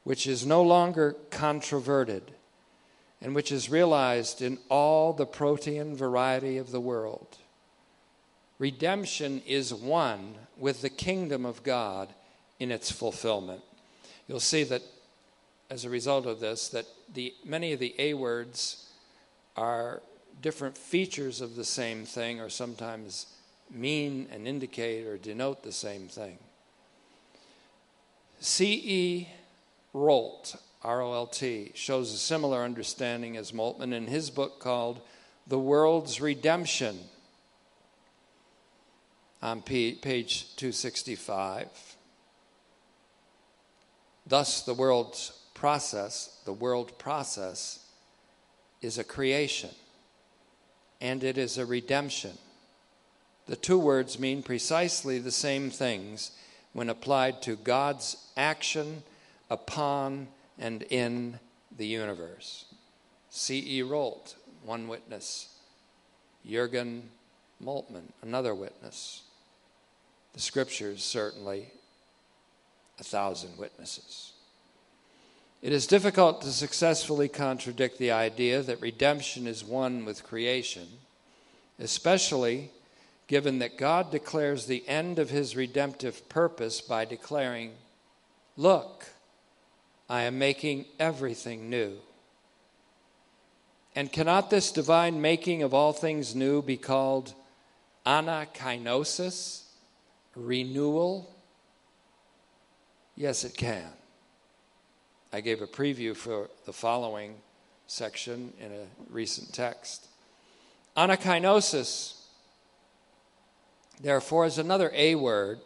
which 0.03 0.27
is 0.27 0.45
no 0.45 0.61
longer 0.61 1.15
controverted, 1.29 2.31
and 3.21 3.33
which 3.33 3.51
is 3.51 3.69
realized 3.69 4.41
in 4.41 4.57
all 4.69 5.13
the 5.13 5.25
protean 5.25 5.95
variety 5.95 6.57
of 6.57 6.71
the 6.71 6.81
world 6.81 7.37
Redemption 8.61 9.41
is 9.47 9.73
one 9.73 10.35
with 10.55 10.83
the 10.83 10.89
kingdom 10.91 11.47
of 11.47 11.63
God 11.63 12.09
in 12.59 12.69
its 12.69 12.91
fulfillment. 12.91 13.63
You'll 14.27 14.39
see 14.39 14.63
that 14.65 14.83
as 15.71 15.83
a 15.83 15.89
result 15.89 16.27
of 16.27 16.39
this, 16.39 16.67
that 16.67 16.85
the, 17.11 17.33
many 17.43 17.73
of 17.73 17.79
the 17.79 17.95
A 17.97 18.13
words 18.13 18.87
are 19.57 20.03
different 20.43 20.77
features 20.77 21.41
of 21.41 21.55
the 21.55 21.63
same 21.63 22.05
thing 22.05 22.39
or 22.39 22.49
sometimes 22.49 23.25
mean 23.71 24.27
and 24.31 24.47
indicate 24.47 25.07
or 25.07 25.17
denote 25.17 25.63
the 25.63 25.71
same 25.71 26.07
thing. 26.07 26.37
C.E. 28.41 29.27
Rolt, 29.91 30.55
R 30.83 31.01
O 31.01 31.13
L 31.13 31.25
T, 31.25 31.71
shows 31.73 32.13
a 32.13 32.17
similar 32.17 32.63
understanding 32.63 33.37
as 33.37 33.53
Moltmann 33.53 33.91
in 33.91 34.05
his 34.05 34.29
book 34.29 34.59
called 34.59 35.01
The 35.47 35.57
World's 35.57 36.21
Redemption 36.21 36.99
on 39.41 39.61
page 39.61 40.55
265. 40.55 41.67
Thus, 44.27 44.61
the 44.61 44.73
world's 44.73 45.31
process, 45.53 46.41
the 46.45 46.53
world 46.53 46.97
process, 46.97 47.85
is 48.81 48.97
a 48.97 49.03
creation 49.03 49.69
and 50.99 51.23
it 51.23 51.37
is 51.37 51.57
a 51.57 51.65
redemption. 51.65 52.37
The 53.47 53.55
two 53.55 53.79
words 53.79 54.19
mean 54.19 54.43
precisely 54.43 55.17
the 55.17 55.31
same 55.31 55.71
things 55.71 56.31
when 56.73 56.89
applied 56.89 57.41
to 57.43 57.55
God's 57.55 58.15
action 58.37 59.03
upon 59.49 60.27
and 60.57 60.83
in 60.83 61.39
the 61.75 61.87
universe. 61.87 62.65
C.E. 63.29 63.81
Rolt, 63.81 64.35
one 64.63 64.87
witness. 64.87 65.55
Jurgen 66.47 67.09
Moltmann, 67.63 68.11
another 68.21 68.53
witness. 68.53 69.23
The 70.33 70.39
scriptures, 70.39 71.03
certainly, 71.03 71.71
a 72.99 73.03
thousand 73.03 73.57
witnesses. 73.57 74.33
It 75.61 75.73
is 75.73 75.85
difficult 75.85 76.41
to 76.41 76.51
successfully 76.51 77.27
contradict 77.27 77.99
the 77.99 78.11
idea 78.11 78.63
that 78.63 78.81
redemption 78.81 79.45
is 79.45 79.63
one 79.63 80.05
with 80.05 80.23
creation, 80.23 80.87
especially 81.79 82.71
given 83.27 83.59
that 83.59 83.77
God 83.77 84.11
declares 84.11 84.65
the 84.65 84.83
end 84.87 85.19
of 85.19 85.29
his 85.29 85.55
redemptive 85.55 86.27
purpose 86.29 86.81
by 86.81 87.05
declaring, 87.05 87.71
Look, 88.57 89.05
I 90.09 90.23
am 90.23 90.37
making 90.37 90.85
everything 90.99 91.69
new. 91.69 91.93
And 93.95 94.11
cannot 94.11 94.49
this 94.49 94.71
divine 94.71 95.21
making 95.21 95.63
of 95.63 95.73
all 95.73 95.93
things 95.93 96.35
new 96.35 96.61
be 96.61 96.77
called 96.77 97.33
anakinosis, 98.05 99.60
renewal? 100.35 101.33
Yes, 103.15 103.43
it 103.43 103.55
can. 103.55 103.89
I 105.33 105.41
gave 105.41 105.61
a 105.61 105.67
preview 105.67 106.15
for 106.15 106.49
the 106.65 106.73
following 106.73 107.35
section 107.87 108.53
in 108.59 108.71
a 108.71 108.85
recent 109.09 109.53
text. 109.53 110.07
Anakinosis, 110.97 112.15
therefore, 114.01 114.45
is 114.45 114.57
another 114.57 114.91
A 114.93 115.15
word 115.15 115.59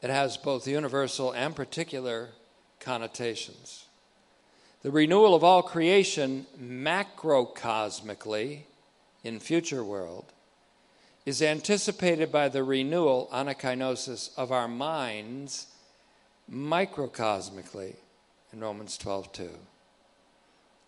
that 0.00 0.10
has 0.10 0.36
both 0.36 0.66
universal 0.66 1.30
and 1.32 1.54
particular 1.54 2.30
connotations. 2.80 3.84
The 4.82 4.90
renewal 4.90 5.36
of 5.36 5.44
all 5.44 5.62
creation 5.62 6.46
macrocosmically 6.60 8.62
in 9.22 9.38
future 9.38 9.84
world 9.84 10.32
is 11.24 11.40
anticipated 11.40 12.32
by 12.32 12.48
the 12.48 12.64
renewal, 12.64 13.28
anakinosis, 13.32 14.30
of 14.36 14.50
our 14.50 14.68
minds 14.68 15.68
microcosmically 16.50 17.94
in 18.52 18.60
Romans 18.60 18.98
12:2. 18.98 19.58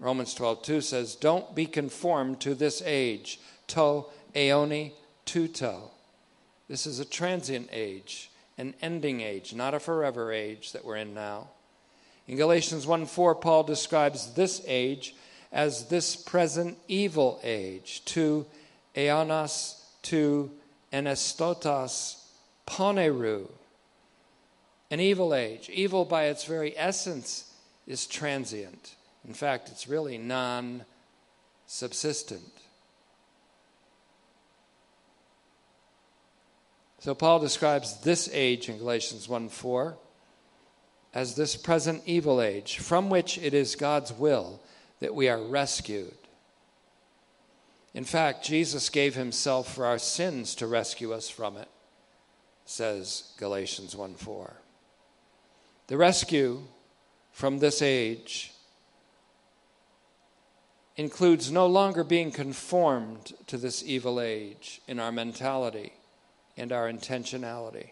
Romans 0.00 0.34
12:2 0.34 0.80
says, 0.80 1.14
"Don't 1.14 1.54
be 1.54 1.66
conformed 1.66 2.40
to 2.40 2.54
this 2.54 2.82
age, 2.82 3.38
to 3.68 4.06
aeoni 4.34 4.92
tuto." 5.24 5.90
This 6.68 6.86
is 6.86 6.98
a 6.98 7.04
transient 7.04 7.68
age, 7.70 8.30
an 8.58 8.74
ending 8.82 9.20
age, 9.20 9.54
not 9.54 9.74
a 9.74 9.80
forever 9.80 10.32
age 10.32 10.72
that 10.72 10.84
we're 10.84 10.96
in 10.96 11.14
now. 11.14 11.50
In 12.26 12.36
Galatians 12.36 12.86
1:4, 12.86 13.34
Paul 13.34 13.62
describes 13.62 14.34
this 14.34 14.62
age 14.66 15.14
as 15.52 15.86
this 15.86 16.16
present 16.16 16.78
evil 16.88 17.38
age, 17.44 18.02
to 18.06 18.46
aeonos, 18.96 19.76
to 20.04 20.50
enestotos, 20.92 22.22
poneru, 22.66 23.50
an 24.90 25.00
evil 25.00 25.34
age. 25.34 25.68
Evil 25.70 26.04
by 26.04 26.24
its 26.24 26.44
very 26.44 26.76
essence 26.76 27.52
is 27.86 28.06
transient. 28.06 28.94
In 29.26 29.34
fact, 29.34 29.68
it's 29.68 29.88
really 29.88 30.18
non 30.18 30.84
subsistent. 31.66 32.52
So 37.00 37.14
Paul 37.14 37.38
describes 37.38 38.00
this 38.00 38.30
age 38.32 38.68
in 38.68 38.78
Galatians 38.78 39.28
1 39.28 39.48
4 39.50 39.98
as 41.12 41.36
this 41.36 41.54
present 41.54 42.02
evil 42.06 42.40
age, 42.40 42.78
from 42.78 43.10
which 43.10 43.38
it 43.38 43.54
is 43.54 43.76
God's 43.76 44.12
will 44.12 44.60
that 45.00 45.14
we 45.14 45.28
are 45.28 45.40
rescued. 45.40 46.16
In 47.94 48.04
fact, 48.04 48.44
Jesus 48.44 48.90
gave 48.90 49.14
himself 49.14 49.72
for 49.72 49.86
our 49.86 49.98
sins 49.98 50.56
to 50.56 50.66
rescue 50.66 51.12
us 51.12 51.30
from 51.30 51.56
it, 51.56 51.68
says 52.66 53.32
Galatians 53.38 53.94
1 53.96 54.14
4. 54.16 54.52
The 55.86 55.96
rescue 55.96 56.62
from 57.30 57.58
this 57.58 57.80
age 57.80 58.52
includes 60.96 61.52
no 61.52 61.66
longer 61.66 62.02
being 62.02 62.32
conformed 62.32 63.32
to 63.46 63.56
this 63.56 63.82
evil 63.84 64.20
age 64.20 64.80
in 64.88 64.98
our 64.98 65.12
mentality 65.12 65.92
and 66.56 66.72
our 66.72 66.90
intentionality. 66.90 67.90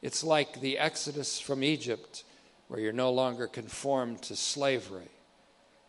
It's 0.00 0.22
like 0.22 0.60
the 0.60 0.78
exodus 0.78 1.40
from 1.40 1.64
Egypt, 1.64 2.24
where 2.68 2.80
you're 2.80 2.92
no 2.92 3.10
longer 3.10 3.46
conformed 3.46 4.22
to 4.22 4.36
slavery, 4.36 5.10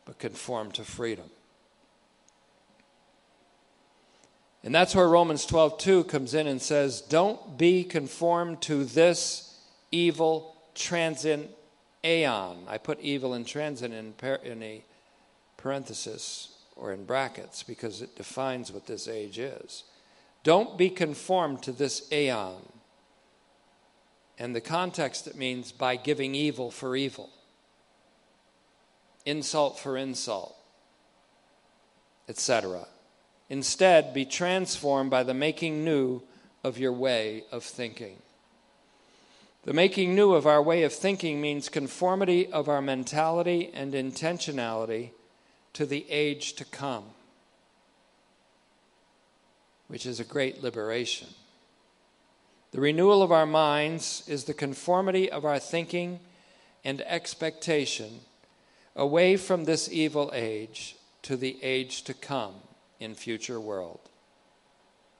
but 0.06 0.20
conformed 0.20 0.74
to 0.76 0.84
freedom. 0.84 1.30
And 4.68 4.76
that's 4.76 4.94
where 4.94 5.08
Romans 5.08 5.46
12:2 5.46 6.04
comes 6.04 6.34
in 6.34 6.46
and 6.46 6.62
says, 6.62 7.00
"Don't 7.00 7.58
be 7.58 7.86
conformed 7.86 8.62
to 8.64 8.84
this 8.84 9.56
evil 9.92 10.58
transient 10.76 11.52
aeon. 12.04 12.66
I 12.68 12.78
put 12.78 13.00
evil 13.00 13.34
and 13.34 13.48
transient 13.48 13.94
in, 13.94 14.12
par- 14.12 14.42
in 14.44 14.62
a 14.62 14.84
parenthesis 15.56 16.50
or 16.76 16.92
in 16.92 17.06
brackets 17.06 17.64
because 17.64 18.02
it 18.02 18.18
defines 18.18 18.70
what 18.70 18.88
this 18.88 19.08
age 19.08 19.40
is. 19.40 19.86
Don't 20.44 20.78
be 20.78 20.90
conformed 20.90 21.64
to 21.64 21.72
this 21.72 22.12
aeon. 22.12 22.74
And 24.38 24.54
the 24.54 24.60
context 24.60 25.28
it 25.28 25.38
means 25.38 25.72
by 25.72 25.96
giving 25.96 26.36
evil 26.36 26.72
for 26.72 26.94
evil, 26.98 27.30
insult 29.26 29.80
for 29.80 29.96
insult, 29.96 30.58
etc. 32.28 32.90
Instead, 33.50 34.14
be 34.14 34.26
transformed 34.26 35.10
by 35.10 35.24
the 35.24 35.34
making 35.34 35.84
new 35.84 36.22
of 36.64 36.78
your 36.78 36.92
way 36.92 37.44
of 37.52 37.64
thinking. 37.64 38.18
The 39.64 39.74
making 39.74 40.16
new 40.16 40.34
of 40.34 40.46
our 40.46 40.62
way 40.62 40.84
of 40.84 40.94
thinking 40.94 41.42
means 41.42 41.70
conformity 41.70 42.52
of 42.52 42.68
our 42.70 42.82
mentality 42.82 43.72
and 43.74 43.94
intentionality 43.94 45.12
to 45.74 45.86
the 45.86 46.06
age 46.10 46.54
to 46.54 46.66
come, 46.66 47.06
which 49.88 50.06
is 50.06 50.20
a 50.20 50.26
great 50.26 50.64
liberation. 50.64 51.28
The 52.72 52.82
renewal 52.82 53.24
of 53.24 53.32
our 53.32 53.46
minds 53.46 54.24
is 54.28 54.44
the 54.44 54.54
conformity 54.54 55.32
of 55.32 55.46
our 55.46 55.60
thinking 55.60 56.20
and 56.84 57.02
expectation 57.02 58.22
away 58.96 59.38
from 59.38 59.66
this 59.66 59.90
evil 59.92 60.32
age 60.34 60.96
to 61.22 61.38
the 61.38 61.58
age 61.62 62.04
to 62.04 62.14
come 62.14 62.56
in 63.00 63.16
future 63.16 63.60
world. 63.60 64.00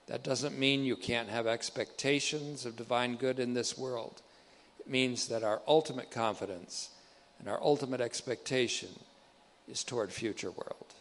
That 0.06 0.22
doesn't 0.24 0.58
mean 0.58 0.84
you 0.84 0.96
can't 0.96 1.28
have 1.28 1.46
expectations 1.46 2.64
of 2.64 2.76
divine 2.76 3.16
good 3.16 3.38
in 3.38 3.54
this 3.54 3.76
world 3.76 4.22
It 4.80 4.88
means 4.88 5.28
that 5.28 5.42
our 5.42 5.60
ultimate 5.66 6.10
confidence 6.10 6.90
and 7.38 7.48
our 7.48 7.62
ultimate 7.62 8.00
expectation 8.00 8.88
is 9.68 9.84
toward 9.84 10.12
future 10.12 10.50
world. 10.50 10.94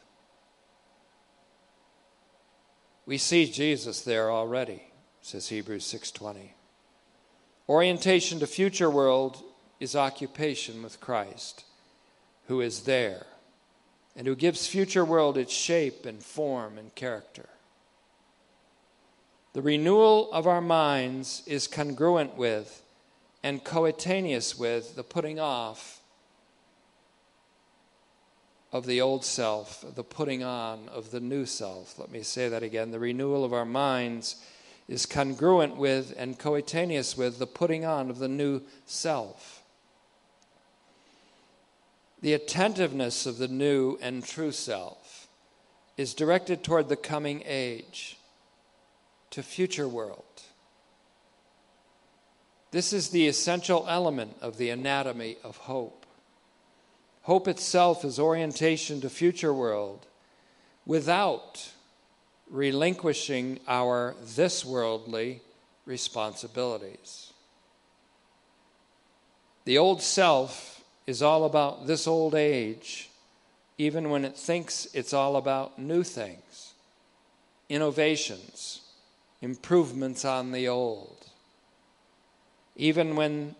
We 3.06 3.18
see 3.18 3.50
Jesus 3.50 4.02
there 4.02 4.30
already, 4.30 4.84
says 5.22 5.48
Hebrews 5.48 5.86
6:20. 5.86 6.54
Orientation 7.70 8.40
to 8.40 8.48
future 8.48 8.90
world 8.90 9.42
is 9.80 9.96
occupation 9.96 10.84
with 10.84 11.00
Christ, 11.00 11.63
who 12.48 12.60
is 12.60 12.82
there 12.82 13.26
and 14.18 14.26
who 14.26 14.36
gives 14.36 14.66
future 14.66 15.06
world 15.06 15.38
its 15.38 15.54
shape 15.54 16.06
and 16.06 16.24
form 16.24 16.80
and 16.80 16.94
character. 16.96 17.48
The 19.54 19.62
renewal 19.62 20.32
of 20.34 20.48
our 20.48 20.62
minds 20.62 21.44
is 21.46 21.68
congruent 21.68 22.36
with 22.36 22.82
and 23.44 23.64
coetaneous 23.64 24.58
with 24.58 24.96
the 24.96 25.04
putting 25.04 25.40
off 25.40 26.02
of 28.74 28.86
the 28.88 29.00
old 29.00 29.24
self, 29.24 29.86
the 29.96 30.04
putting 30.04 30.44
on 30.44 30.90
of 30.90 31.12
the 31.12 31.20
new 31.20 31.46
self. 31.46 31.98
Let 31.98 32.12
me 32.12 32.24
say 32.24 32.50
that 32.50 32.64
again. 32.64 32.92
The 32.92 33.00
renewal 33.00 33.46
of 33.46 33.54
our 33.54 33.66
minds 33.66 34.44
is 34.88 35.06
congruent 35.06 35.78
with 35.78 36.14
and 36.18 36.38
coetaneous 36.38 37.16
with 37.16 37.40
the 37.40 37.48
putting 37.48 37.86
on 37.86 38.10
of 38.10 38.18
the 38.18 38.28
new 38.28 38.62
self. 38.86 39.64
The 42.22 42.34
attentiveness 42.34 43.26
of 43.26 43.38
the 43.38 43.48
new 43.48 43.98
and 44.02 44.24
true 44.24 44.52
self 44.52 45.28
is 45.98 46.14
directed 46.14 46.64
toward 46.64 46.90
the 46.90 46.96
coming 46.96 47.44
age, 47.46 48.18
to 49.32 49.44
future 49.44 49.88
world. 49.88 50.24
This 52.72 52.92
is 52.94 53.10
the 53.10 53.28
essential 53.28 53.86
element 53.88 54.36
of 54.42 54.58
the 54.58 54.70
anatomy 54.70 55.38
of 55.44 55.58
hope. 55.58 56.06
Hope 57.24 57.48
itself 57.48 58.06
is 58.06 58.20
orientation 58.20 59.02
to 59.02 59.10
future 59.10 59.54
world 59.54 60.06
without 60.86 61.72
relinquishing 62.50 63.60
our 63.68 64.16
this 64.36 64.64
worldly 64.64 65.42
responsibilities. 65.86 67.34
The 69.66 69.78
old 69.78 70.02
self 70.02 70.77
is 71.08 71.22
all 71.22 71.46
about 71.46 71.88
this 71.88 72.06
old 72.06 72.36
age, 72.36 73.10
even 73.78 74.10
when 74.10 74.26
it 74.26 74.36
thinks 74.36 74.88
it's 74.93 75.13
all 75.13 75.38
about 75.38 75.80
new 75.80 76.04
things, 76.04 76.74
innovations, 77.70 78.82
improvements 79.41 80.26
on 80.26 80.52
the 80.52 80.67
old. 80.67 81.26
Even 82.76 83.15
when 83.15 83.56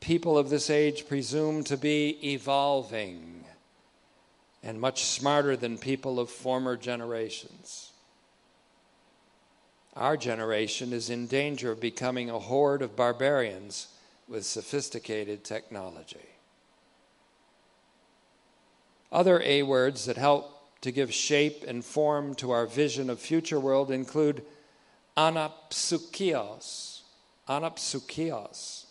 people 0.00 0.38
of 0.38 0.48
this 0.48 0.70
age 0.70 1.06
presume 1.06 1.62
to 1.64 1.76
be 1.76 2.18
evolving 2.32 3.44
and 4.62 4.80
much 4.80 5.04
smarter 5.04 5.56
than 5.56 5.78
people 5.78 6.18
of 6.18 6.30
former 6.30 6.76
generations. 6.76 7.92
Our 9.94 10.16
generation 10.16 10.92
is 10.92 11.10
in 11.10 11.26
danger 11.26 11.72
of 11.72 11.80
becoming 11.80 12.30
a 12.30 12.38
horde 12.38 12.82
of 12.82 12.96
barbarians 12.96 13.88
with 14.28 14.46
sophisticated 14.46 15.44
technology. 15.44 16.29
Other 19.12 19.40
A 19.42 19.62
words 19.62 20.06
that 20.06 20.16
help 20.16 20.80
to 20.82 20.92
give 20.92 21.12
shape 21.12 21.64
and 21.66 21.84
form 21.84 22.34
to 22.36 22.50
our 22.52 22.66
vision 22.66 23.10
of 23.10 23.20
future 23.20 23.60
world 23.60 23.90
include 23.90 24.44
anapsuchios, 25.16 27.00
anapsuchios, 27.48 28.86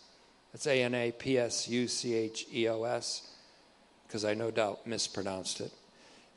that's 0.52 0.66
A 0.66 0.82
N 0.82 0.94
A 0.94 1.12
P 1.12 1.38
S 1.38 1.68
U 1.68 1.88
C 1.88 2.14
H 2.14 2.46
E 2.52 2.68
O 2.68 2.84
S, 2.84 3.28
because 4.06 4.24
I 4.24 4.34
no 4.34 4.50
doubt 4.50 4.86
mispronounced 4.86 5.60
it. 5.60 5.72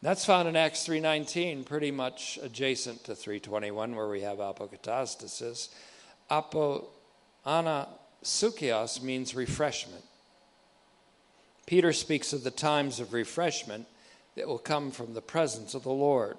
That's 0.02 0.26
found 0.26 0.48
in 0.48 0.56
Acts 0.56 0.86
3:19, 0.86 1.66
pretty 1.66 1.92
much 1.92 2.38
adjacent 2.42 3.04
to 3.06 3.16
321, 3.16 3.96
where 3.96 4.10
we 4.10 4.22
have 4.22 4.38
apokatastasis. 4.38 5.70
Apo 6.30 6.88
anasukios 7.46 9.02
means 9.02 9.34
refreshment. 9.34 10.04
Peter 11.66 11.94
speaks 11.94 12.34
of 12.34 12.44
the 12.44 12.52
times 12.52 13.00
of 13.00 13.14
refreshment 13.14 13.88
that 14.36 14.48
will 14.48 14.60
come 14.60 14.92
from 14.92 15.14
the 15.14 15.22
presence 15.22 15.74
of 15.74 15.84
the 15.84 15.90
Lord. 15.90 16.38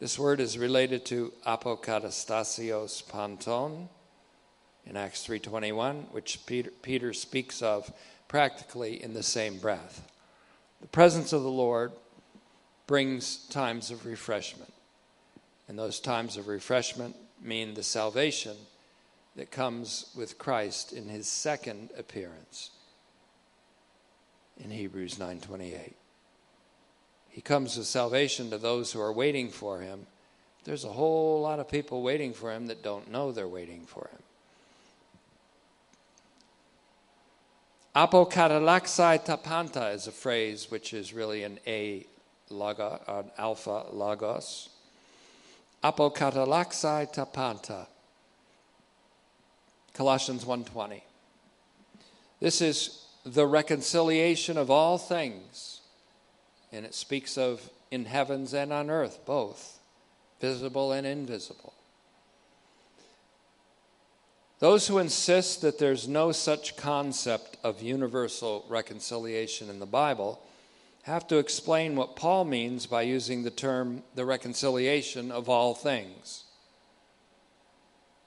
This 0.00 0.18
word 0.18 0.40
is 0.40 0.58
related 0.58 1.04
to 1.06 1.32
apokatastasios 1.46 3.06
panton, 3.08 3.88
in 4.86 4.96
Acts 4.96 5.24
3:21, 5.24 6.10
which 6.10 6.44
Peter, 6.46 6.70
Peter 6.82 7.12
speaks 7.12 7.62
of 7.62 7.92
practically 8.28 9.00
in 9.02 9.12
the 9.12 9.22
same 9.22 9.58
breath. 9.58 10.10
The 10.80 10.88
presence 10.88 11.32
of 11.32 11.42
the 11.42 11.50
Lord 11.50 11.92
brings 12.86 13.46
times 13.48 13.90
of 13.90 14.06
refreshment. 14.06 14.72
And 15.68 15.78
those 15.78 16.00
times 16.00 16.36
of 16.36 16.48
refreshment 16.48 17.14
mean 17.40 17.74
the 17.74 17.82
salvation 17.82 18.56
that 19.36 19.52
comes 19.52 20.06
with 20.14 20.38
Christ 20.38 20.92
in 20.92 21.08
his 21.08 21.28
second 21.28 21.90
appearance 21.96 22.70
in 24.62 24.70
Hebrews 24.70 25.18
9:28. 25.18 25.94
He 27.28 27.40
comes 27.40 27.76
with 27.76 27.86
salvation 27.86 28.50
to 28.50 28.58
those 28.58 28.92
who 28.92 29.00
are 29.00 29.12
waiting 29.12 29.50
for 29.50 29.80
him. 29.80 30.06
There's 30.64 30.84
a 30.84 30.92
whole 30.92 31.40
lot 31.40 31.58
of 31.58 31.68
people 31.68 32.02
waiting 32.02 32.34
for 32.34 32.52
him 32.52 32.66
that 32.66 32.82
don't 32.82 33.10
know 33.10 33.32
they're 33.32 33.48
waiting 33.48 33.86
for 33.86 34.08
him. 34.12 34.22
Apokatalaxai 37.96 39.24
tapanta 39.24 39.94
is 39.94 40.06
a 40.06 40.12
phrase 40.12 40.70
which 40.70 40.92
is 40.92 41.12
really 41.12 41.42
an 41.42 41.58
A 41.66 42.06
logos, 42.48 43.00
an 43.08 43.30
alpha 43.38 43.86
logos. 43.90 44.68
Apokatalaxai 45.82 47.12
tapanta. 47.12 47.86
Colossians 49.92 50.44
1:20. 50.44 51.02
This 52.38 52.60
is 52.60 53.06
the 53.24 53.46
reconciliation 53.46 54.56
of 54.56 54.70
all 54.70 54.98
things. 54.98 55.80
And 56.72 56.86
it 56.86 56.94
speaks 56.94 57.36
of 57.36 57.68
in 57.90 58.04
heavens 58.04 58.54
and 58.54 58.72
on 58.72 58.90
earth 58.90 59.20
both, 59.26 59.78
visible 60.40 60.92
and 60.92 61.06
invisible. 61.06 61.74
Those 64.60 64.86
who 64.86 64.98
insist 64.98 65.62
that 65.62 65.78
there's 65.78 66.06
no 66.06 66.32
such 66.32 66.76
concept 66.76 67.56
of 67.64 67.82
universal 67.82 68.64
reconciliation 68.68 69.70
in 69.70 69.80
the 69.80 69.86
Bible 69.86 70.40
have 71.04 71.26
to 71.28 71.38
explain 71.38 71.96
what 71.96 72.14
Paul 72.14 72.44
means 72.44 72.86
by 72.86 73.02
using 73.02 73.42
the 73.42 73.50
term 73.50 74.02
the 74.14 74.26
reconciliation 74.26 75.32
of 75.32 75.48
all 75.48 75.74
things. 75.74 76.44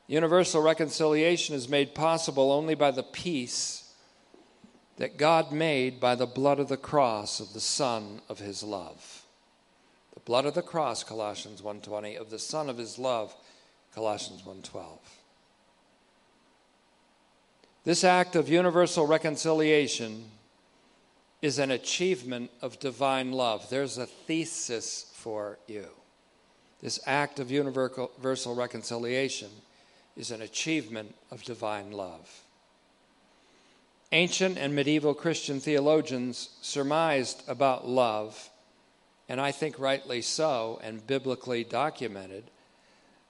Universal 0.08 0.64
reconciliation 0.64 1.56
is 1.56 1.70
made 1.70 1.94
possible 1.94 2.52
only 2.52 2.74
by 2.74 2.90
the 2.90 3.04
peace 3.04 3.83
that 5.04 5.18
God 5.18 5.52
made 5.52 6.00
by 6.00 6.16
the 6.16 6.26
blood 6.26 6.62
of 6.62 6.70
the 6.70 6.78
cross 6.78 7.42
of 7.42 7.52
the 7.52 7.60
son 7.60 8.22
of 8.30 8.40
his 8.40 8.64
love. 8.64 9.26
The 10.14 10.22
blood 10.22 10.46
of 10.46 10.54
the 10.54 10.62
cross 10.62 11.04
Colossians 11.04 11.62
1:20 11.62 12.16
of 12.16 12.30
the 12.30 12.40
son 12.40 12.70
of 12.70 12.78
his 12.78 12.98
love 12.98 13.36
Colossians 13.94 14.46
1:12. 14.46 15.02
This 17.84 18.06
act 18.06 18.38
of 18.38 18.48
universal 18.48 19.06
reconciliation 19.06 20.32
is 21.42 21.60
an 21.60 21.72
achievement 21.72 22.50
of 22.62 22.80
divine 22.80 23.34
love. 23.34 23.70
There's 23.70 23.98
a 23.98 24.08
thesis 24.08 25.12
for 25.12 25.60
you. 25.68 25.90
This 26.80 26.98
act 27.06 27.40
of 27.40 27.52
universal 27.52 28.56
reconciliation 28.56 29.52
is 30.16 30.32
an 30.32 30.42
achievement 30.42 31.14
of 31.30 31.44
divine 31.44 31.92
love. 31.92 32.43
Ancient 34.14 34.60
and 34.60 34.76
medieval 34.76 35.16
Christian 35.16 35.60
theologians 35.60 36.50
surmised 36.62 37.42
about 37.48 37.88
love, 37.88 38.52
and 39.28 39.42
I 39.42 39.52
think 39.52 39.80
rightly 39.80 40.22
so, 40.22 40.80
and 40.84 41.08
biblically 41.08 41.64
documented, 41.64 42.52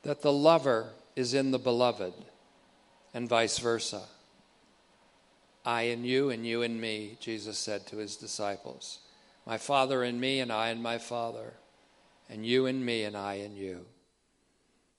that 0.02 0.22
the 0.22 0.34
lover 0.34 0.90
is 1.16 1.34
in 1.34 1.52
the 1.52 1.58
beloved, 1.58 2.14
and 3.14 3.30
vice 3.30 3.60
versa. 3.60 4.02
I 5.64 5.84
in 5.84 6.04
you, 6.04 6.30
and 6.30 6.46
you 6.46 6.64
in 6.64 6.82
me, 6.82 7.16
Jesus 7.22 7.58
said 7.58 7.88
to 7.88 7.96
his 7.96 8.18
disciples. 8.18 9.00
My 9.46 9.58
Father 9.58 10.04
in 10.04 10.20
me, 10.20 10.42
and 10.42 10.52
I 10.52 10.68
in 10.72 10.82
my 10.82 10.98
Father, 10.98 11.54
and 12.30 12.46
you 12.46 12.66
in 12.66 12.84
me, 12.84 13.06
and 13.06 13.16
I 13.16 13.36
in 13.36 13.56
you. 13.56 13.86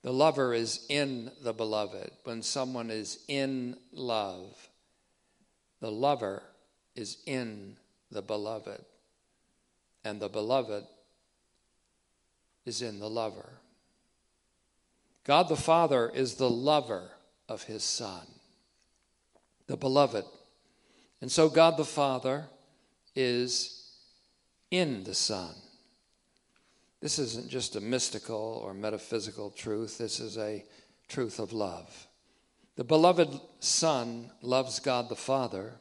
The 0.00 0.14
lover 0.14 0.54
is 0.54 0.86
in 0.88 1.30
the 1.42 1.52
beloved. 1.52 2.10
When 2.24 2.40
someone 2.40 2.90
is 2.90 3.18
in 3.28 3.76
love, 3.92 4.70
the 5.84 5.92
lover 5.92 6.42
is 6.96 7.18
in 7.26 7.76
the 8.10 8.22
beloved, 8.22 8.82
and 10.02 10.18
the 10.18 10.30
beloved 10.30 10.84
is 12.64 12.80
in 12.80 13.00
the 13.00 13.10
lover. 13.10 13.52
God 15.24 15.50
the 15.50 15.56
Father 15.56 16.08
is 16.08 16.36
the 16.36 16.48
lover 16.48 17.10
of 17.50 17.64
his 17.64 17.84
Son. 17.84 18.26
The 19.66 19.76
beloved 19.76 20.24
and 21.20 21.30
so 21.30 21.50
God 21.50 21.76
the 21.76 21.84
Father 21.84 22.46
is 23.14 23.90
in 24.70 25.04
the 25.04 25.14
Son. 25.14 25.54
This 27.02 27.18
isn't 27.18 27.50
just 27.50 27.76
a 27.76 27.80
mystical 27.82 28.62
or 28.64 28.72
metaphysical 28.72 29.50
truth, 29.50 29.98
this 29.98 30.18
is 30.18 30.38
a 30.38 30.64
truth 31.08 31.38
of 31.38 31.52
love. 31.52 32.06
The 32.76 32.84
beloved 32.84 33.40
Son 33.60 34.30
loves 34.42 34.80
God 34.80 35.08
the 35.08 35.16
Father 35.16 35.74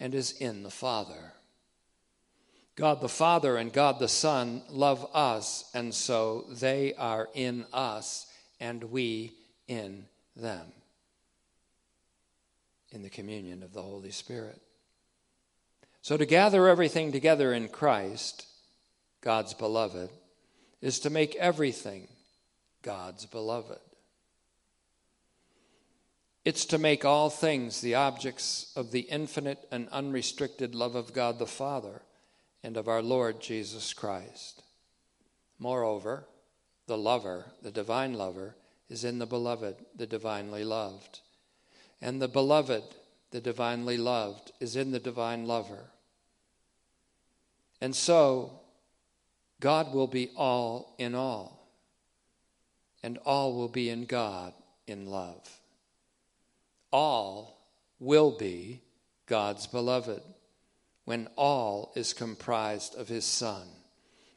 and 0.00 0.14
is 0.14 0.32
in 0.32 0.62
the 0.62 0.70
Father. 0.70 1.32
God 2.74 3.00
the 3.00 3.08
Father 3.08 3.56
and 3.56 3.72
God 3.72 3.98
the 3.98 4.08
Son 4.08 4.62
love 4.68 5.08
us, 5.14 5.70
and 5.74 5.94
so 5.94 6.44
they 6.50 6.94
are 6.94 7.28
in 7.34 7.66
us 7.72 8.26
and 8.60 8.84
we 8.84 9.32
in 9.66 10.06
them 10.36 10.66
in 12.92 13.02
the 13.02 13.10
communion 13.10 13.62
of 13.62 13.72
the 13.72 13.82
Holy 13.82 14.10
Spirit. 14.10 14.60
So, 16.02 16.16
to 16.16 16.24
gather 16.24 16.68
everything 16.68 17.12
together 17.12 17.52
in 17.52 17.68
Christ, 17.68 18.46
God's 19.20 19.54
beloved, 19.54 20.10
is 20.80 21.00
to 21.00 21.10
make 21.10 21.34
everything 21.34 22.08
God's 22.82 23.26
beloved. 23.26 23.80
It's 26.46 26.66
to 26.66 26.78
make 26.78 27.04
all 27.04 27.28
things 27.28 27.80
the 27.80 27.96
objects 27.96 28.72
of 28.76 28.92
the 28.92 29.00
infinite 29.00 29.66
and 29.72 29.88
unrestricted 29.88 30.76
love 30.76 30.94
of 30.94 31.12
God 31.12 31.40
the 31.40 31.46
Father 31.46 32.02
and 32.62 32.76
of 32.76 32.86
our 32.86 33.02
Lord 33.02 33.40
Jesus 33.40 33.92
Christ. 33.92 34.62
Moreover, 35.58 36.28
the 36.86 36.96
lover, 36.96 37.46
the 37.62 37.72
divine 37.72 38.14
lover, 38.14 38.54
is 38.88 39.02
in 39.02 39.18
the 39.18 39.26
beloved, 39.26 39.74
the 39.96 40.06
divinely 40.06 40.62
loved. 40.62 41.18
And 42.00 42.22
the 42.22 42.28
beloved, 42.28 42.84
the 43.32 43.40
divinely 43.40 43.96
loved, 43.96 44.52
is 44.60 44.76
in 44.76 44.92
the 44.92 45.00
divine 45.00 45.46
lover. 45.46 45.90
And 47.80 47.96
so, 47.96 48.60
God 49.58 49.92
will 49.92 50.06
be 50.06 50.30
all 50.36 50.94
in 50.96 51.16
all, 51.16 51.72
and 53.02 53.18
all 53.26 53.52
will 53.56 53.66
be 53.66 53.90
in 53.90 54.04
God 54.04 54.52
in 54.86 55.06
love. 55.06 55.60
All 56.92 57.58
will 57.98 58.36
be 58.36 58.82
God's 59.26 59.66
beloved 59.66 60.22
when 61.04 61.28
all 61.36 61.92
is 61.94 62.12
comprised 62.12 62.94
of 62.94 63.08
His 63.08 63.24
Son. 63.24 63.66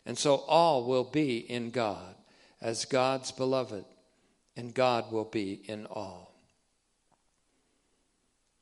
And 0.05 0.17
so 0.17 0.37
all 0.47 0.85
will 0.85 1.03
be 1.03 1.37
in 1.37 1.71
God 1.71 2.15
as 2.61 2.85
God's 2.85 3.31
beloved, 3.31 3.85
and 4.55 4.73
God 4.73 5.11
will 5.11 5.25
be 5.25 5.61
in 5.65 5.85
all. 5.85 6.33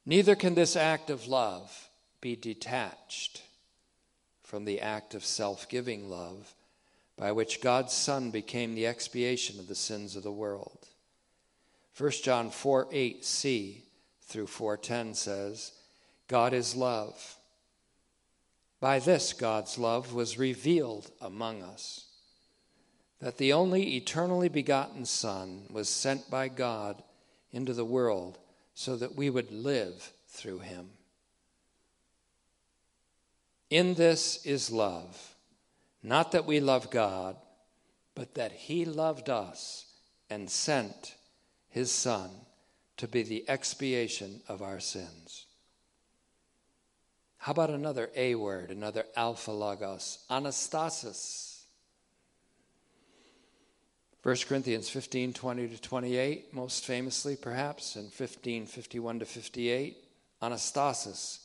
Neither 0.05 0.35
can 0.35 0.55
this 0.55 0.75
act 0.75 1.09
of 1.09 1.27
love 1.27 1.89
be 2.21 2.35
detached 2.35 3.43
from 4.43 4.65
the 4.65 4.79
act 4.79 5.13
of 5.13 5.25
self 5.25 5.67
giving 5.67 6.09
love 6.09 6.53
by 7.17 7.31
which 7.31 7.61
God's 7.61 7.93
Son 7.93 8.31
became 8.31 8.75
the 8.75 8.87
expiation 8.87 9.59
of 9.59 9.67
the 9.67 9.75
sins 9.75 10.15
of 10.15 10.23
the 10.23 10.31
world. 10.31 10.87
1 11.97 12.11
John 12.23 12.49
4 12.51 12.85
8c 12.87 13.81
through 14.21 14.47
410 14.47 15.13
says, 15.13 15.71
God 16.27 16.53
is 16.53 16.75
love. 16.75 17.35
By 18.79 18.99
this, 18.99 19.33
God's 19.33 19.77
love 19.77 20.13
was 20.13 20.37
revealed 20.37 21.09
among 21.19 21.63
us 21.63 22.05
that 23.19 23.37
the 23.37 23.53
only 23.53 23.95
eternally 23.95 24.49
begotten 24.49 25.05
Son 25.05 25.63
was 25.71 25.89
sent 25.89 26.29
by 26.29 26.49
God 26.49 27.01
into 27.51 27.73
the 27.73 27.85
world 27.85 28.37
so 28.75 28.95
that 28.95 29.15
we 29.15 29.29
would 29.31 29.51
live 29.51 30.13
through 30.27 30.59
him. 30.59 30.89
In 33.69 33.95
this 33.95 34.45
is 34.45 34.71
love, 34.71 35.35
not 36.03 36.31
that 36.31 36.45
we 36.45 36.59
love 36.59 36.91
God, 36.91 37.35
but 38.15 38.35
that 38.35 38.51
He 38.51 38.85
loved 38.85 39.29
us 39.29 39.85
and 40.29 40.49
sent 40.49 41.16
His 41.77 41.91
Son 41.91 42.31
to 42.97 43.07
be 43.07 43.21
the 43.21 43.47
expiation 43.47 44.41
of 44.47 44.63
our 44.63 44.79
sins. 44.79 45.45
How 47.37 47.51
about 47.51 47.69
another 47.69 48.09
A 48.15 48.33
word, 48.33 48.71
another 48.71 49.05
alpha 49.15 49.51
logos, 49.51 50.17
anastasis? 50.27 51.65
1 54.23 54.35
Corinthians 54.47 54.89
15 54.89 55.33
20 55.33 55.67
to 55.67 55.79
28, 55.79 56.51
most 56.51 56.83
famously 56.83 57.35
perhaps, 57.35 57.95
and 57.95 58.11
15 58.11 58.65
51 58.65 59.19
to 59.19 59.25
58, 59.25 59.97
anastasis 60.41 61.41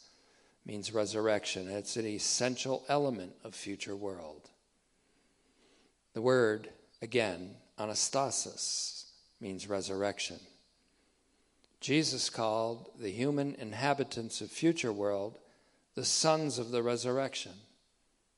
means 0.65 0.95
resurrection. 0.95 1.69
It's 1.69 1.99
an 1.99 2.07
essential 2.07 2.85
element 2.89 3.35
of 3.45 3.55
future 3.55 3.95
world. 3.95 4.49
The 6.15 6.23
word, 6.23 6.71
again, 7.03 7.57
anastasis, 7.79 9.02
means 9.43 9.69
resurrection. 9.69 10.39
Jesus 11.81 12.31
called 12.31 12.91
the 12.99 13.11
human 13.11 13.57
inhabitants 13.57 14.41
of 14.41 14.51
future 14.51 14.93
world 14.93 15.39
the 15.95 16.05
sons 16.05 16.59
of 16.59 16.71
the 16.71 16.83
resurrection, 16.83 17.53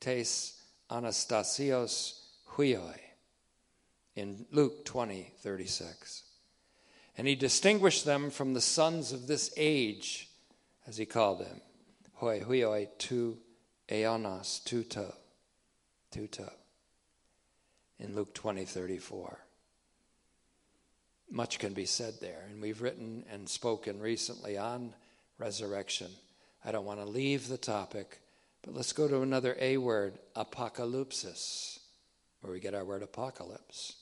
tes 0.01 0.61
anastasios 0.89 2.19
huioi, 2.49 2.99
in 4.15 4.45
Luke 4.51 4.83
20, 4.83 5.31
36. 5.39 6.23
And 7.17 7.27
he 7.27 7.35
distinguished 7.35 8.03
them 8.03 8.29
from 8.29 8.53
the 8.53 8.61
sons 8.61 9.13
of 9.13 9.27
this 9.27 9.53
age, 9.55 10.27
as 10.85 10.97
he 10.97 11.05
called 11.05 11.39
them, 11.39 11.61
hoi 12.15 12.41
huioi 12.41 12.89
tu 12.97 13.37
eonos 13.89 14.63
tuto 14.63 15.13
tuto 16.11 16.51
in 17.99 18.15
Luke 18.15 18.33
20 18.33 18.65
34 18.65 19.44
much 21.29 21.59
can 21.59 21.73
be 21.73 21.85
said 21.85 22.15
there. 22.21 22.45
And 22.49 22.61
we've 22.61 22.81
written 22.81 23.25
and 23.31 23.47
spoken 23.47 23.99
recently 23.99 24.57
on 24.57 24.93
resurrection. 25.37 26.11
I 26.63 26.71
don't 26.71 26.85
want 26.85 26.99
to 26.99 27.05
leave 27.05 27.47
the 27.47 27.57
topic 27.57 28.21
but 28.65 28.73
let's 28.73 28.93
go 28.93 29.07
to 29.07 29.21
another 29.21 29.55
A 29.59 29.77
word 29.77 30.17
apocalypsis 30.35 31.79
where 32.41 32.51
we 32.51 32.59
get 32.59 32.73
our 32.73 32.83
word 32.83 33.03
apocalypse. 33.03 33.97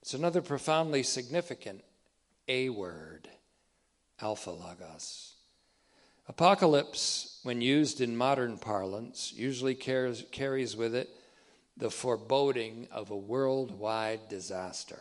It's 0.00 0.14
another 0.14 0.42
profoundly 0.42 1.02
significant 1.02 1.82
A 2.46 2.68
word 2.68 3.28
alpha 4.20 4.50
logos. 4.50 5.34
Apocalypse, 6.28 7.40
when 7.42 7.60
used 7.60 8.00
in 8.00 8.16
modern 8.16 8.58
parlance, 8.58 9.32
usually 9.34 9.74
carries, 9.74 10.24
carries 10.30 10.76
with 10.76 10.94
it 10.94 11.08
the 11.76 11.90
foreboding 11.90 12.86
of 12.92 13.10
a 13.10 13.16
worldwide 13.16 14.28
disaster. 14.28 15.00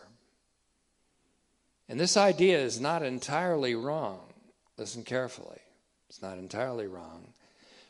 And 1.87 1.99
this 1.99 2.17
idea 2.17 2.59
is 2.59 2.79
not 2.79 3.03
entirely 3.03 3.75
wrong. 3.75 4.21
Listen 4.77 5.03
carefully. 5.03 5.61
It's 6.09 6.21
not 6.21 6.37
entirely 6.37 6.87
wrong 6.87 7.33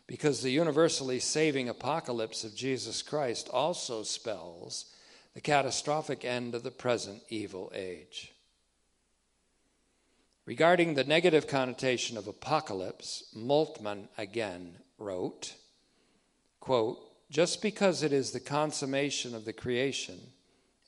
because 0.07 0.41
the 0.41 0.51
universally 0.51 1.19
saving 1.19 1.67
apocalypse 1.69 2.43
of 2.43 2.55
Jesus 2.55 3.01
Christ 3.01 3.49
also 3.51 4.03
spells 4.03 4.85
the 5.33 5.41
catastrophic 5.41 6.23
end 6.23 6.55
of 6.55 6.63
the 6.63 6.71
present 6.71 7.21
evil 7.29 7.71
age. 7.73 8.31
Regarding 10.45 10.93
the 10.93 11.03
negative 11.03 11.47
connotation 11.47 12.17
of 12.17 12.27
apocalypse, 12.27 13.25
Moltmann 13.35 14.07
again 14.17 14.75
wrote, 14.99 15.55
quote, 16.59 16.99
just 17.31 17.63
because 17.63 18.03
it 18.03 18.13
is 18.13 18.31
the 18.31 18.39
consummation 18.39 19.33
of 19.33 19.43
the 19.43 19.53
creation 19.53 20.19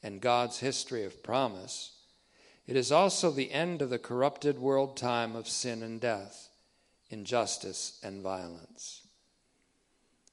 and 0.03 0.21
God's 0.21 0.59
history 0.59 1.03
of 1.03 1.23
promise, 1.23 1.96
it 2.67 2.75
is 2.75 2.91
also 2.91 3.32
the 3.32 3.51
end 3.51 3.82
of 3.82 3.89
the 3.89 3.97
corrupted 3.97 4.60
world 4.60 4.97
time 4.97 5.36
of 5.36 5.47
sin 5.47 5.82
and 5.82 6.01
death, 6.01 6.49
injustice 7.10 7.99
and 8.03 8.21
violence. 8.21 9.08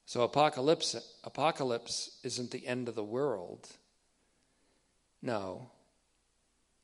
So 0.05 0.21
apocalypse, 0.21 0.95
apocalypse 1.23 2.19
isn't 2.23 2.51
the 2.51 2.67
end 2.67 2.89
of 2.89 2.95
the 2.95 3.03
world. 3.03 3.69
No, 5.21 5.71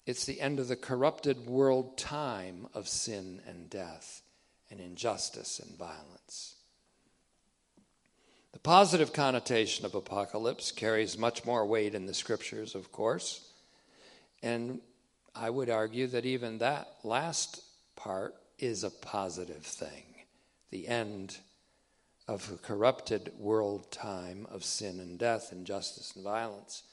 it's 0.05 0.25
the 0.25 0.41
end 0.41 0.59
of 0.59 0.67
the 0.67 0.75
corrupted 0.75 1.45
world 1.45 1.97
time 1.97 2.67
of 2.73 2.87
sin 2.87 3.41
and 3.45 3.69
death 3.69 4.23
and 4.71 4.79
injustice 4.79 5.59
and 5.59 5.77
violence. 5.77 6.55
The 8.53 8.59
positive 8.59 9.13
connotation 9.13 9.85
of 9.85 9.95
apocalypse 9.95 10.71
carries 10.71 11.17
much 11.17 11.45
more 11.45 11.65
weight 11.65 11.93
in 11.93 12.05
the 12.05 12.13
scriptures, 12.13 12.73
of 12.73 12.91
course. 12.91 13.49
And 14.41 14.79
I 15.33 15.49
would 15.49 15.69
argue 15.69 16.07
that 16.07 16.25
even 16.25 16.57
that 16.57 16.87
last 17.03 17.61
part 17.95 18.35
is 18.59 18.83
a 18.83 18.89
positive 18.89 19.63
thing 19.63 20.03
the 20.69 20.87
end 20.87 21.37
of 22.27 22.49
a 22.49 22.57
corrupted 22.57 23.31
world 23.37 23.91
time 23.91 24.47
of 24.49 24.63
sin 24.63 24.99
and 24.99 25.19
death, 25.19 25.51
injustice 25.51 26.13
and 26.15 26.23
violence. 26.23 26.83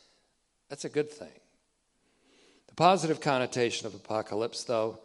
That's 0.69 0.85
a 0.85 0.89
good 0.89 1.11
thing 1.11 1.41
The 2.69 2.75
positive 2.75 3.21
connotation 3.21 3.87
of 3.87 3.95
apocalypse, 3.95 4.65
though, 4.65 5.01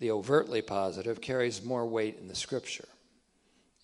the 0.00 0.10
overtly 0.10 0.60
positive, 0.60 1.20
carries 1.20 1.64
more 1.64 1.86
weight 1.86 2.18
in 2.20 2.28
the 2.28 2.34
scripture. 2.34 2.88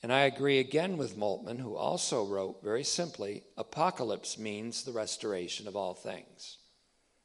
And 0.03 0.13
I 0.13 0.21
agree 0.21 0.59
again 0.59 0.97
with 0.97 1.17
Moltmann, 1.17 1.61
who 1.61 1.77
also 1.77 2.25
wrote 2.25 2.63
very 2.63 2.85
simply 2.85 3.45
apocalypse 3.57 4.39
means 4.39 4.83
the 4.83 4.93
restoration 4.93 5.69
of 5.69 5.77
all 5.77 5.95
things. 5.95 6.59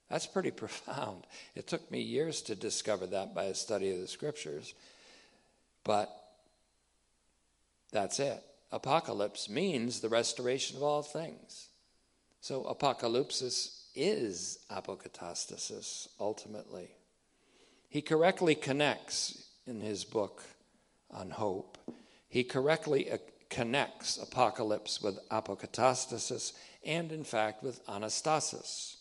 That's 0.09 0.27
pretty 0.27 0.51
profound. 0.65 1.25
It 1.55 1.67
took 1.67 1.89
me 1.91 2.01
years 2.01 2.41
to 2.43 2.55
discover 2.55 3.07
that 3.07 3.33
by 3.33 3.45
a 3.45 3.55
study 3.55 3.91
of 3.91 3.99
the 3.99 4.07
scriptures. 4.07 4.73
But 5.83 6.09
that's 7.91 8.19
it. 8.19 8.43
Apocalypse 8.71 9.49
means 9.49 9.99
the 9.99 10.09
restoration 10.09 10.77
of 10.77 10.83
all 10.83 11.01
things. 11.01 11.69
So, 12.41 12.63
apocalypsis 12.63 13.83
is 13.95 14.59
apokatastasis 14.69 16.09
ultimately. 16.19 16.89
He 17.89 18.01
correctly 18.01 18.55
connects 18.55 19.45
in 19.65 19.79
his 19.79 20.03
book 20.03 20.43
on 21.09 21.29
hope. 21.29 21.77
he 22.27 22.43
correctly 22.43 23.09
uh, 23.09 23.17
connects 23.49 24.17
apocalypse 24.17 25.01
with 25.01 25.17
apokatastasis 25.29 26.51
and, 26.83 27.11
in 27.11 27.23
fact, 27.23 27.63
with 27.63 27.85
anastasis. 27.87 28.97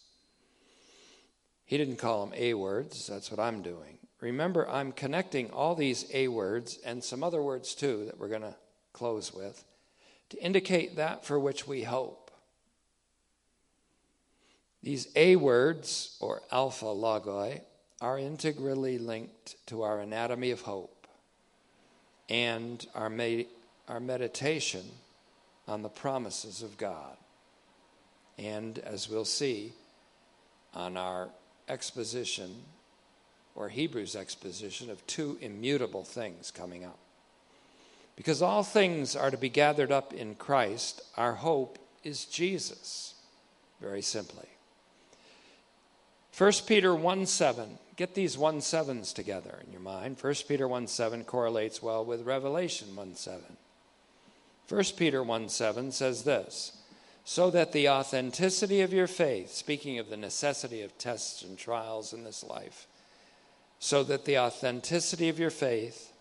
He 1.64 1.78
didn't 1.78 1.96
call 1.96 2.26
them 2.26 2.34
A 2.36 2.54
words, 2.54 3.06
that's 3.06 3.30
what 3.30 3.40
I'm 3.40 3.62
doing. 3.62 3.98
Remember, 4.20 4.68
I'm 4.68 4.92
connecting 4.92 5.50
all 5.50 5.74
these 5.74 6.06
A 6.12 6.28
words 6.28 6.78
and 6.84 7.02
some 7.02 7.22
other 7.22 7.42
words 7.42 7.74
too 7.74 8.06
that 8.06 8.18
we're 8.18 8.28
going 8.28 8.42
to 8.42 8.54
close 8.92 9.34
with 9.34 9.64
to 10.30 10.42
indicate 10.42 10.96
that 10.96 11.24
for 11.24 11.38
which 11.38 11.66
we 11.66 11.82
hope. 11.82 12.30
These 14.82 15.08
A 15.16 15.36
words, 15.36 16.16
or 16.20 16.42
alpha 16.52 16.86
logoi, 16.86 17.62
are 18.00 18.18
integrally 18.18 18.98
linked 18.98 19.56
to 19.66 19.82
our 19.82 20.00
anatomy 20.00 20.50
of 20.50 20.60
hope 20.60 21.06
and 22.28 22.86
our, 22.94 23.08
med- 23.08 23.46
our 23.88 24.00
meditation 24.00 24.84
on 25.66 25.82
the 25.82 25.88
promises 25.88 26.62
of 26.62 26.76
God. 26.76 27.16
And 28.36 28.78
as 28.80 29.08
we'll 29.08 29.24
see 29.24 29.72
on 30.74 30.96
our 30.96 31.30
exposition 31.68 32.62
or 33.54 33.68
Hebrews 33.68 34.16
exposition 34.16 34.90
of 34.90 35.06
two 35.06 35.38
immutable 35.40 36.04
things 36.04 36.50
coming 36.50 36.84
up. 36.84 36.98
Because 38.16 38.42
all 38.42 38.62
things 38.62 39.16
are 39.16 39.30
to 39.30 39.36
be 39.36 39.48
gathered 39.48 39.90
up 39.90 40.12
in 40.12 40.34
Christ, 40.34 41.02
our 41.16 41.34
hope 41.34 41.78
is 42.04 42.24
Jesus, 42.26 43.14
very 43.80 44.02
simply. 44.02 44.48
1 46.36 46.52
Peter 46.66 46.94
1 46.94 47.26
7, 47.26 47.78
get 47.96 48.14
these 48.14 48.36
1 48.36 48.58
7s 48.58 49.14
together 49.14 49.60
in 49.64 49.72
your 49.72 49.80
mind. 49.80 50.16
1 50.20 50.34
Peter 50.48 50.66
1 50.66 50.86
7 50.86 51.24
correlates 51.24 51.82
well 51.82 52.04
with 52.04 52.26
Revelation 52.26 52.94
1 52.94 53.14
7. 53.14 53.40
1 54.68 54.84
Peter 54.96 55.22
1 55.22 55.48
7 55.48 55.92
says 55.92 56.24
this 56.24 56.83
so 57.24 57.50
that 57.50 57.72
the 57.72 57.88
authenticity 57.88 58.82
of 58.82 58.92
your 58.92 59.06
faith, 59.06 59.50
speaking 59.50 59.98
of 59.98 60.10
the 60.10 60.16
necessity 60.16 60.82
of 60.82 60.96
tests 60.98 61.42
and 61.42 61.56
trials 61.56 62.12
in 62.12 62.22
this 62.22 62.44
life, 62.44 62.86
so 63.78 64.04
that 64.04 64.26
the 64.26 64.38
authenticity 64.38 65.30
of 65.30 65.38
your 65.38 65.50
faith, 65.50 66.12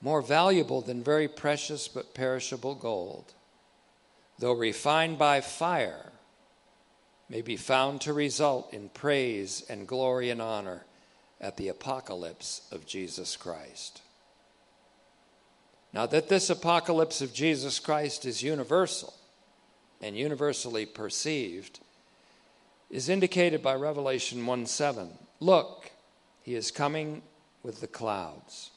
more 0.00 0.22
valuable 0.22 0.80
than 0.80 1.02
very 1.02 1.26
precious 1.26 1.88
but 1.88 2.14
perishable 2.14 2.76
gold, 2.76 3.34
though 4.38 4.52
refined 4.52 5.18
by 5.18 5.40
fire, 5.40 6.12
may 7.28 7.42
be 7.42 7.56
found 7.56 8.00
to 8.00 8.12
result 8.12 8.72
in 8.72 8.88
praise 8.90 9.64
and 9.68 9.88
glory 9.88 10.30
and 10.30 10.40
honor 10.40 10.84
at 11.40 11.56
the 11.56 11.68
apocalypse 11.68 12.62
of 12.70 12.86
Jesus 12.86 13.36
Christ. 13.36 14.02
Now, 15.92 16.06
that 16.06 16.28
this 16.28 16.48
apocalypse 16.48 17.20
of 17.20 17.34
Jesus 17.34 17.80
Christ 17.80 18.24
is 18.24 18.42
universal 18.42 19.14
and 20.00 20.16
universally 20.16 20.86
perceived 20.86 21.80
is 22.90 23.08
indicated 23.08 23.62
by 23.62 23.74
Revelation 23.74 24.44
1 24.44 24.66
7. 24.66 25.10
Look, 25.38 25.90
he 26.42 26.54
is 26.54 26.70
coming 26.70 27.22
with 27.62 27.80
the 27.80 27.86
clouds, 27.86 28.70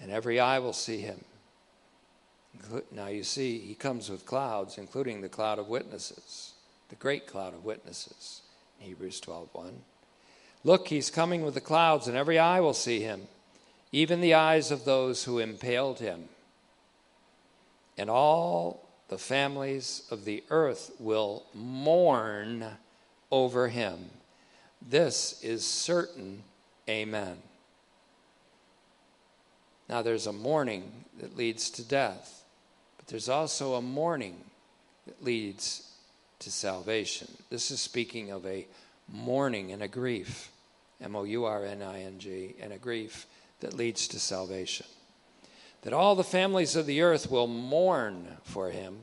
and 0.00 0.10
every 0.10 0.40
eye 0.40 0.58
will 0.58 0.72
see 0.72 0.98
him. 0.98 1.24
Now 2.90 3.08
you 3.08 3.24
see, 3.24 3.58
he 3.58 3.74
comes 3.74 4.10
with 4.10 4.26
clouds, 4.26 4.78
including 4.78 5.20
the 5.20 5.28
cloud 5.28 5.58
of 5.58 5.68
witnesses, 5.68 6.52
the 6.88 6.96
great 6.96 7.26
cloud 7.26 7.54
of 7.54 7.64
witnesses, 7.64 8.42
Hebrews 8.78 9.20
12 9.20 9.48
1. 9.52 9.72
Look, 10.64 10.88
he's 10.88 11.10
coming 11.10 11.44
with 11.44 11.54
the 11.54 11.60
clouds, 11.60 12.08
and 12.08 12.16
every 12.16 12.38
eye 12.38 12.60
will 12.60 12.74
see 12.74 13.00
him, 13.00 13.22
even 13.92 14.20
the 14.20 14.34
eyes 14.34 14.70
of 14.70 14.84
those 14.84 15.24
who 15.24 15.38
impaled 15.38 16.00
him. 16.00 16.28
And 17.98 18.10
all 18.10 18.83
the 19.08 19.18
families 19.18 20.02
of 20.10 20.24
the 20.24 20.42
earth 20.50 20.90
will 20.98 21.44
mourn 21.54 22.64
over 23.30 23.68
him. 23.68 24.10
This 24.86 25.42
is 25.42 25.64
certain. 25.64 26.42
Amen. 26.88 27.36
Now, 29.88 30.02
there's 30.02 30.26
a 30.26 30.32
mourning 30.32 30.90
that 31.20 31.36
leads 31.36 31.70
to 31.70 31.84
death, 31.84 32.44
but 32.96 33.06
there's 33.06 33.28
also 33.28 33.74
a 33.74 33.82
mourning 33.82 34.36
that 35.06 35.22
leads 35.22 35.90
to 36.38 36.50
salvation. 36.50 37.28
This 37.50 37.70
is 37.70 37.80
speaking 37.80 38.30
of 38.30 38.46
a 38.46 38.66
mourning 39.12 39.72
and 39.72 39.82
a 39.82 39.88
grief, 39.88 40.50
M 41.02 41.14
O 41.14 41.24
U 41.24 41.44
R 41.44 41.64
N 41.64 41.82
I 41.82 42.02
N 42.02 42.18
G, 42.18 42.54
and 42.60 42.72
a 42.72 42.78
grief 42.78 43.26
that 43.60 43.74
leads 43.74 44.08
to 44.08 44.18
salvation 44.18 44.86
that 45.84 45.92
all 45.92 46.14
the 46.14 46.24
families 46.24 46.76
of 46.76 46.86
the 46.86 47.02
earth 47.02 47.30
will 47.30 47.46
mourn 47.46 48.26
for 48.42 48.70
him 48.70 49.00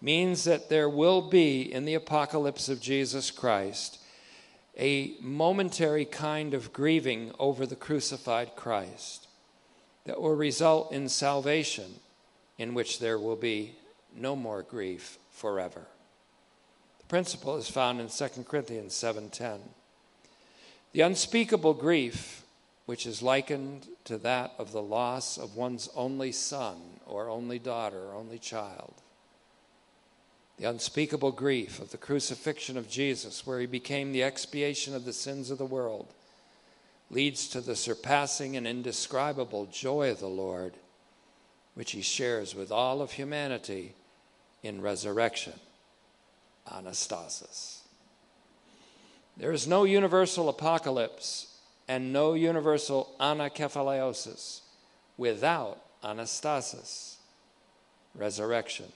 means 0.00 0.42
that 0.44 0.68
there 0.68 0.88
will 0.88 1.22
be 1.22 1.62
in 1.62 1.84
the 1.84 1.94
apocalypse 1.94 2.68
of 2.68 2.80
Jesus 2.80 3.30
Christ 3.30 3.98
a 4.76 5.14
momentary 5.20 6.04
kind 6.04 6.54
of 6.54 6.72
grieving 6.72 7.30
over 7.38 7.66
the 7.66 7.76
crucified 7.76 8.56
Christ 8.56 9.28
that 10.04 10.20
will 10.20 10.34
result 10.34 10.92
in 10.92 11.08
salvation 11.08 11.94
in 12.58 12.74
which 12.74 12.98
there 12.98 13.18
will 13.18 13.36
be 13.36 13.76
no 14.14 14.34
more 14.34 14.62
grief 14.62 15.18
forever. 15.30 15.86
The 16.98 17.06
principle 17.06 17.56
is 17.56 17.70
found 17.70 18.00
in 18.00 18.08
2 18.08 18.48
Corinthians 18.48 18.94
7:10. 18.94 19.60
The 20.92 21.02
unspeakable 21.02 21.74
grief 21.74 22.41
which 22.86 23.06
is 23.06 23.22
likened 23.22 23.86
to 24.04 24.18
that 24.18 24.52
of 24.58 24.72
the 24.72 24.82
loss 24.82 25.38
of 25.38 25.56
one's 25.56 25.88
only 25.94 26.32
son 26.32 26.76
or 27.06 27.28
only 27.28 27.58
daughter 27.58 28.08
or 28.08 28.14
only 28.14 28.38
child. 28.38 28.94
The 30.58 30.68
unspeakable 30.68 31.32
grief 31.32 31.80
of 31.80 31.90
the 31.90 31.98
crucifixion 31.98 32.76
of 32.76 32.88
Jesus, 32.88 33.46
where 33.46 33.60
he 33.60 33.66
became 33.66 34.12
the 34.12 34.22
expiation 34.22 34.94
of 34.94 35.04
the 35.04 35.12
sins 35.12 35.50
of 35.50 35.58
the 35.58 35.64
world, 35.64 36.12
leads 37.10 37.48
to 37.48 37.60
the 37.60 37.76
surpassing 37.76 38.56
and 38.56 38.66
indescribable 38.66 39.66
joy 39.66 40.10
of 40.10 40.20
the 40.20 40.28
Lord, 40.28 40.74
which 41.74 41.92
he 41.92 42.02
shares 42.02 42.54
with 42.54 42.72
all 42.72 43.00
of 43.00 43.12
humanity 43.12 43.94
in 44.62 44.80
resurrection. 44.80 45.54
Anastasis. 46.70 47.80
There 49.36 49.52
is 49.52 49.66
no 49.66 49.84
universal 49.84 50.48
apocalypse 50.48 51.51
and 51.92 52.10
no 52.10 52.32
universal 52.32 53.14
anakephalaiosis 53.20 54.62
without 55.18 55.78
anastasis, 56.02 57.16
resurrection. 58.14 58.86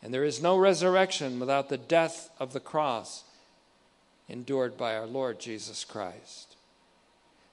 And 0.00 0.14
there 0.14 0.22
is 0.22 0.40
no 0.40 0.56
resurrection 0.56 1.40
without 1.40 1.68
the 1.68 1.76
death 1.76 2.30
of 2.38 2.52
the 2.52 2.60
cross 2.60 3.24
endured 4.28 4.78
by 4.78 4.94
our 4.94 5.06
Lord 5.06 5.40
Jesus 5.40 5.84
Christ. 5.84 6.54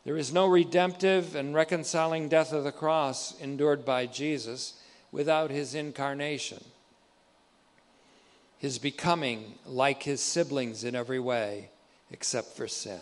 There 0.05 0.15
is 0.15 0.31
no 0.31 0.45
redemptive 0.45 1.35
and 1.35 1.55
reconciling 1.55 2.29
death 2.29 2.53
of 2.53 2.63
the 2.63 2.71
cross 2.71 3.39
endured 3.41 3.83
by 3.83 4.05
Jesus 4.05 4.75
without 5.11 5.49
his 5.49 5.73
incarnation, 5.73 6.63
his 8.59 8.77
becoming 8.77 9.55
like 9.65 10.03
his 10.03 10.21
siblings 10.21 10.83
in 10.83 10.93
every 10.93 11.19
way 11.19 11.71
except 12.11 12.55
for 12.55 12.67
sin. 12.67 12.99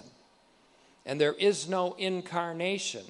And 1.09 1.19
there 1.19 1.33
is 1.33 1.67
no 1.67 1.93
incarnation 1.97 3.03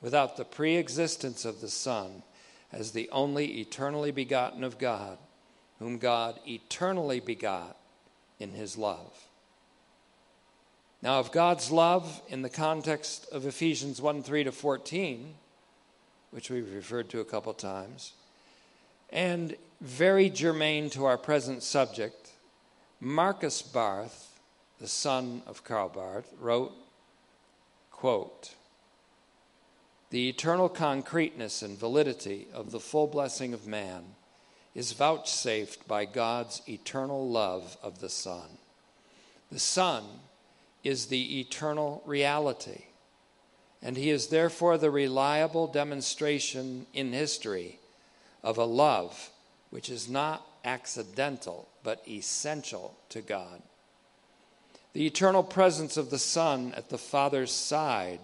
without 0.00 0.36
the 0.36 0.44
pre 0.44 0.76
existence 0.76 1.44
of 1.44 1.60
the 1.60 1.68
Son 1.68 2.22
as 2.70 2.92
the 2.92 3.10
only 3.10 3.58
eternally 3.60 4.12
begotten 4.12 4.62
of 4.62 4.78
God, 4.78 5.18
whom 5.80 5.98
God 5.98 6.38
eternally 6.46 7.18
begot 7.18 7.76
in 8.38 8.52
his 8.52 8.78
love. 8.78 9.12
Now, 11.02 11.18
of 11.18 11.32
God's 11.32 11.72
love 11.72 12.22
in 12.28 12.42
the 12.42 12.48
context 12.48 13.26
of 13.32 13.46
Ephesians 13.46 14.00
1 14.00 14.22
3 14.22 14.44
to 14.44 14.52
14, 14.52 15.34
which 16.30 16.50
we've 16.50 16.72
referred 16.72 17.08
to 17.08 17.18
a 17.18 17.24
couple 17.24 17.52
times, 17.52 18.12
and 19.10 19.56
very 19.80 20.30
germane 20.30 20.88
to 20.90 21.04
our 21.04 21.18
present 21.18 21.64
subject, 21.64 22.30
Marcus 23.00 23.60
Barth, 23.60 24.38
the 24.78 24.86
son 24.86 25.42
of 25.48 25.64
Karl 25.64 25.88
Barth, 25.88 26.32
wrote 26.38 26.72
Quote 27.96 28.54
The 30.10 30.28
eternal 30.28 30.68
concreteness 30.68 31.62
and 31.62 31.78
validity 31.78 32.48
of 32.52 32.70
the 32.70 32.80
full 32.80 33.06
blessing 33.06 33.54
of 33.54 33.66
man 33.66 34.16
is 34.74 34.92
vouchsafed 34.92 35.86
by 35.86 36.04
God's 36.04 36.60
eternal 36.68 37.28
love 37.30 37.78
of 37.82 38.00
the 38.00 38.08
Son. 38.08 38.58
The 39.50 39.60
Son 39.60 40.04
is 40.82 41.06
the 41.06 41.40
eternal 41.40 42.02
reality, 42.04 42.82
and 43.80 43.96
He 43.96 44.10
is 44.10 44.26
therefore 44.26 44.76
the 44.76 44.90
reliable 44.90 45.68
demonstration 45.68 46.86
in 46.92 47.12
history 47.12 47.78
of 48.42 48.58
a 48.58 48.64
love 48.64 49.30
which 49.70 49.88
is 49.88 50.10
not 50.10 50.44
accidental 50.64 51.68
but 51.84 52.02
essential 52.08 52.96
to 53.10 53.22
God. 53.22 53.62
The 54.94 55.06
eternal 55.06 55.42
presence 55.42 55.96
of 55.96 56.10
the 56.10 56.20
Son 56.20 56.72
at 56.76 56.88
the 56.88 56.98
Father's 56.98 57.50
side 57.50 58.20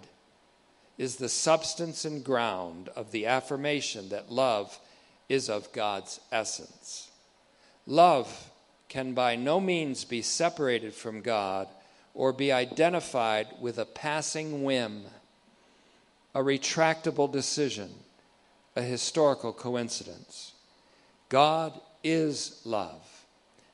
is 0.97 1.17
the 1.17 1.29
substance 1.29 2.05
and 2.05 2.23
ground 2.23 2.89
of 2.95 3.11
the 3.11 3.27
affirmation 3.27 4.11
that 4.11 4.31
love 4.31 4.79
is 5.29 5.51
of 5.51 5.73
God's 5.73 6.21
essence. 6.31 7.11
Love 7.89 8.51
can 8.89 9.15
by 9.15 9.35
no 9.35 9.59
means 9.59 10.05
be 10.05 10.23
separated 10.23 10.95
from 10.95 11.23
God 11.23 11.67
or 12.15 12.33
be 12.33 12.53
identified 12.53 13.49
with 13.61 13.79
a 13.79 13.85
passing 13.85 14.63
whim, 14.63 15.03
a 16.37 16.41
retractable 16.41 17.31
decision, 17.31 17.91
a 18.77 18.83
historical 18.83 19.53
coincidence. 19.53 20.53
God 21.29 21.73
is 22.05 22.61
love. 22.65 23.25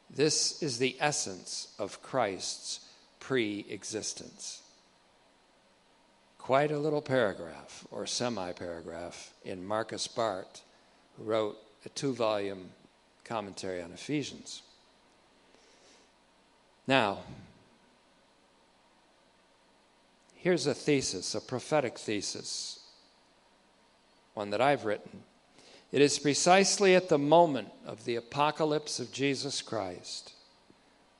This 0.09 0.63
is 0.63 0.79
the 0.79 0.97
essence 0.99 1.75
of 1.79 2.03
Christ's 2.03 2.86
pre 3.27 3.66
existence. 3.68 4.62
Quite 6.39 6.70
a 6.70 6.79
little 6.79 7.03
paragraph 7.03 7.85
or 7.91 8.07
semi 8.07 8.53
paragraph 8.53 9.33
in 9.45 9.66
Marcus 9.66 10.07
Barth, 10.07 10.62
who 11.16 11.24
wrote 11.24 11.57
a 11.85 11.89
two 11.89 12.14
volume 12.14 12.68
commentary 13.24 13.83
on 13.83 13.91
Ephesians. 13.91 14.62
Now, 16.87 17.18
here's 20.37 20.68
a 20.68 20.74
thesis, 20.74 21.35
a 21.35 21.41
prophetic 21.41 21.99
thesis, 21.99 22.79
one 24.35 24.51
that 24.51 24.61
I've 24.61 24.85
written. 24.85 25.24
It 25.91 26.01
is 26.01 26.20
precisely 26.20 26.95
at 26.95 27.09
the 27.09 27.18
moment 27.18 27.70
of 27.85 28.05
the 28.05 28.14
apocalypse 28.14 29.01
of 29.01 29.11
Jesus 29.11 29.62
Christ, 29.62 30.33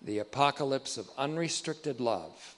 the 0.03 0.19
apocalypse 0.19 0.97
of 0.97 1.09
unrestricted 1.19 2.01
love, 2.01 2.55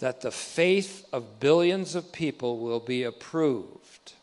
that 0.00 0.20
the 0.20 0.30
faith 0.30 1.06
of 1.12 1.40
billions 1.40 1.94
of 1.94 2.12
people 2.12 2.58
will 2.58 2.80
be 2.80 3.02
approved 3.02 4.14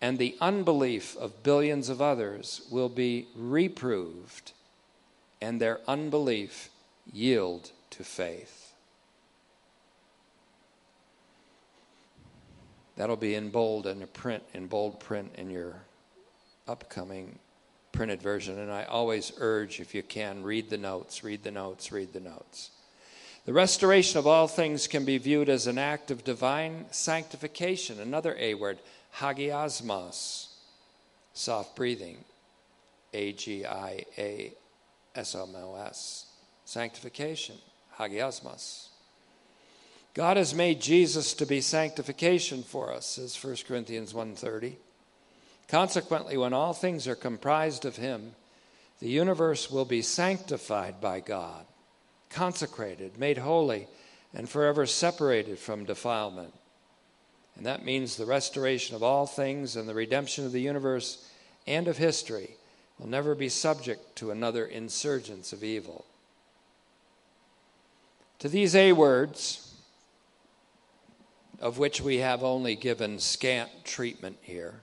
and 0.00 0.18
the 0.18 0.36
unbelief 0.40 1.16
of 1.16 1.42
billions 1.42 1.88
of 1.88 2.02
others 2.02 2.62
will 2.70 2.88
be 2.88 3.26
reproved 3.34 4.52
and 5.40 5.60
their 5.60 5.80
unbelief 5.88 6.70
yield 7.12 7.70
to 7.90 8.04
faith. 8.04 8.72
That'll 12.96 13.16
be 13.16 13.34
in 13.34 13.50
bold 13.50 13.86
and 13.86 14.02
a 14.02 14.06
print 14.06 14.42
in 14.54 14.66
bold 14.66 15.00
print 15.00 15.32
in 15.36 15.50
your 15.50 15.82
upcoming 16.66 17.38
printed 17.96 18.22
version. 18.22 18.58
And 18.58 18.70
I 18.70 18.84
always 18.84 19.32
urge, 19.38 19.80
if 19.80 19.94
you 19.94 20.02
can, 20.02 20.42
read 20.42 20.70
the 20.70 20.78
notes, 20.78 21.24
read 21.24 21.42
the 21.42 21.50
notes, 21.50 21.90
read 21.90 22.12
the 22.12 22.20
notes. 22.20 22.70
The 23.46 23.52
restoration 23.52 24.18
of 24.18 24.26
all 24.26 24.48
things 24.48 24.86
can 24.86 25.04
be 25.04 25.18
viewed 25.18 25.48
as 25.48 25.66
an 25.66 25.78
act 25.78 26.10
of 26.10 26.24
divine 26.24 26.86
sanctification, 26.90 28.00
another 28.00 28.36
A 28.38 28.54
word, 28.54 28.78
hagiasmos, 29.16 30.48
soft 31.32 31.76
breathing, 31.76 32.24
A 33.14 33.32
G 33.32 33.64
I 33.64 34.04
A 34.18 34.52
S 35.14 35.34
M 35.34 35.54
O 35.56 35.76
S, 35.76 36.26
sanctification, 36.64 37.56
hagiasmos. 37.98 38.88
God 40.12 40.36
has 40.36 40.54
made 40.54 40.80
Jesus 40.80 41.34
to 41.34 41.46
be 41.46 41.60
sanctification 41.60 42.62
for 42.62 42.92
us, 42.92 43.06
says 43.06 43.36
1 43.36 43.66
Corinthians 43.66 44.12
1:30. 44.12 44.76
Consequently, 45.68 46.36
when 46.36 46.52
all 46.52 46.72
things 46.72 47.08
are 47.08 47.16
comprised 47.16 47.84
of 47.84 47.96
him, 47.96 48.34
the 49.00 49.08
universe 49.08 49.70
will 49.70 49.84
be 49.84 50.00
sanctified 50.00 51.00
by 51.00 51.20
God, 51.20 51.66
consecrated, 52.30 53.18
made 53.18 53.38
holy, 53.38 53.88
and 54.32 54.48
forever 54.48 54.86
separated 54.86 55.58
from 55.58 55.84
defilement. 55.84 56.54
And 57.56 57.66
that 57.66 57.84
means 57.84 58.16
the 58.16 58.26
restoration 58.26 58.94
of 58.94 59.02
all 59.02 59.26
things 59.26 59.76
and 59.76 59.88
the 59.88 59.94
redemption 59.94 60.44
of 60.44 60.52
the 60.52 60.60
universe 60.60 61.28
and 61.66 61.88
of 61.88 61.96
history 61.96 62.56
will 62.98 63.08
never 63.08 63.34
be 63.34 63.48
subject 63.48 64.16
to 64.16 64.30
another 64.30 64.66
insurgence 64.66 65.52
of 65.52 65.64
evil. 65.64 66.04
To 68.40 68.48
these 68.48 68.74
A 68.74 68.92
words, 68.92 69.74
of 71.60 71.78
which 71.78 72.00
we 72.00 72.18
have 72.18 72.44
only 72.44 72.76
given 72.76 73.18
scant 73.18 73.70
treatment 73.84 74.36
here. 74.42 74.80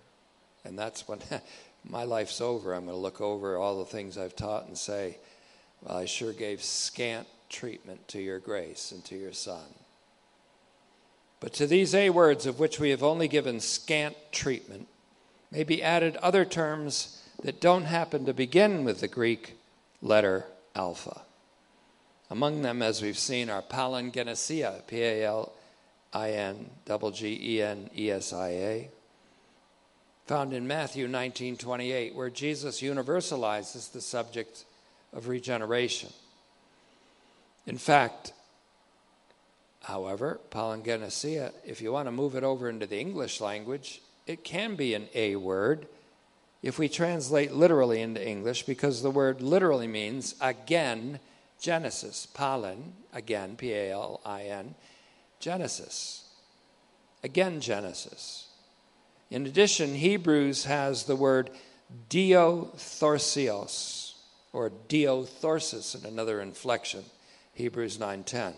And 0.66 0.78
that's 0.78 1.07
when 1.07 1.20
my 1.84 2.03
life's 2.03 2.41
over. 2.41 2.74
I'm 2.74 2.86
going 2.86 2.95
to 2.95 3.01
look 3.01 3.22
over 3.22 3.57
all 3.57 3.80
the 3.80 3.86
things 3.86 4.18
I've 4.18 4.36
taught 4.36 4.68
and 4.68 4.78
say, 4.78 5.18
well, 5.82 5.97
I 5.97 6.05
sure 6.05 6.34
gave 6.34 6.64
scant 6.64 7.28
treatment 7.49 8.07
to 8.09 8.22
your 8.22 8.39
grace 8.39 8.91
and 8.91 9.03
to 9.05 9.16
your 9.16 9.34
Son. 9.34 9.64
But 11.39 11.53
to 11.55 11.68
these 11.68 11.93
A 11.93 12.09
words, 12.09 12.45
of 12.45 12.59
which 12.59 12.80
we 12.80 12.89
have 12.91 13.03
only 13.03 13.28
given 13.28 13.59
scant 13.59 14.16
treatment, 14.32 14.88
may 15.51 15.64
be 15.64 15.84
added 15.84 16.16
other 16.18 16.45
terms 16.45 17.22
that 17.43 17.59
don't 17.59 17.84
happen 17.84 18.26
to 18.26 18.34
begin 18.34 18.86
with 18.86 19.01
the 19.01 19.07
Greek 19.07 19.57
letter 20.01 20.45
alpha. 20.76 21.22
Among 22.30 22.61
them, 22.61 22.82
as 22.82 23.01
we've 23.01 23.18
seen, 23.18 23.49
are 23.49 23.61
palingenesia, 23.61 24.88
P 24.88 25.01
A 25.03 25.26
L 25.26 25.51
I 26.14 26.32
N 26.32 26.70
G 27.11 27.39
E 27.41 27.61
N 27.61 27.89
E 27.95 28.09
S 28.09 28.34
I 28.34 28.49
A, 28.49 28.89
found 30.34 30.51
in 30.51 30.65
Matthew 30.65 31.07
19:28, 31.07 32.15
where 32.15 32.31
Jesus 32.31 32.81
universalizes 32.81 33.91
the 33.91 34.01
subject 34.01 34.65
of 35.13 35.27
regeneration. 35.27 36.11
In 37.67 37.77
fact, 37.77 38.34
however, 39.84 40.39
palingenesia, 40.49 41.53
if 41.63 41.84
you 41.84 41.91
want 41.91 42.07
to 42.07 42.11
move 42.11 42.36
it 42.36 42.43
over 42.43 42.67
into 42.67 42.88
the 42.88 42.99
English 42.99 43.41
language, 43.41 44.01
it 44.25 44.43
can 44.43 44.75
be 44.75 44.95
an 44.95 45.07
A 45.13 45.36
word 45.36 45.88
if 46.63 46.79
we 46.79 46.89
translate 46.89 47.51
literally 47.51 48.01
into 48.01 48.27
English, 48.27 48.63
because 48.63 49.03
the 49.03 49.11
word 49.11 49.39
literally 49.39 49.88
means 49.88 50.34
again 50.41 51.19
Genesis. 51.59 52.25
Palin, 52.25 52.95
again, 53.13 53.55
P 53.55 53.71
A 53.71 53.91
L 53.91 54.19
I 54.25 54.45
N 54.45 54.73
Genesis. 55.39 56.23
Again, 57.21 57.61
Genesis. 57.61 58.42
In 59.34 59.47
addition, 59.47 59.95
Hebrews 59.95 60.65
has 60.65 61.05
the 61.05 61.15
word 61.15 61.49
diorthoseos 62.07 64.13
or 64.53 64.71
diorthosis 64.88 65.95
in 65.95 66.05
another 66.05 66.39
inflection, 66.39 67.03
Hebrews 67.55 67.97
9:10, 67.97 68.53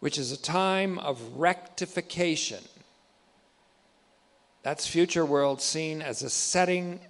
which 0.00 0.18
is 0.18 0.30
a 0.30 0.36
time 0.36 0.98
of 0.98 1.38
rectification. 1.38 2.62
That's 4.62 4.86
future 4.86 5.24
world 5.24 5.62
seen 5.62 6.02
as 6.02 6.22
a 6.22 6.28
setting 6.28 7.00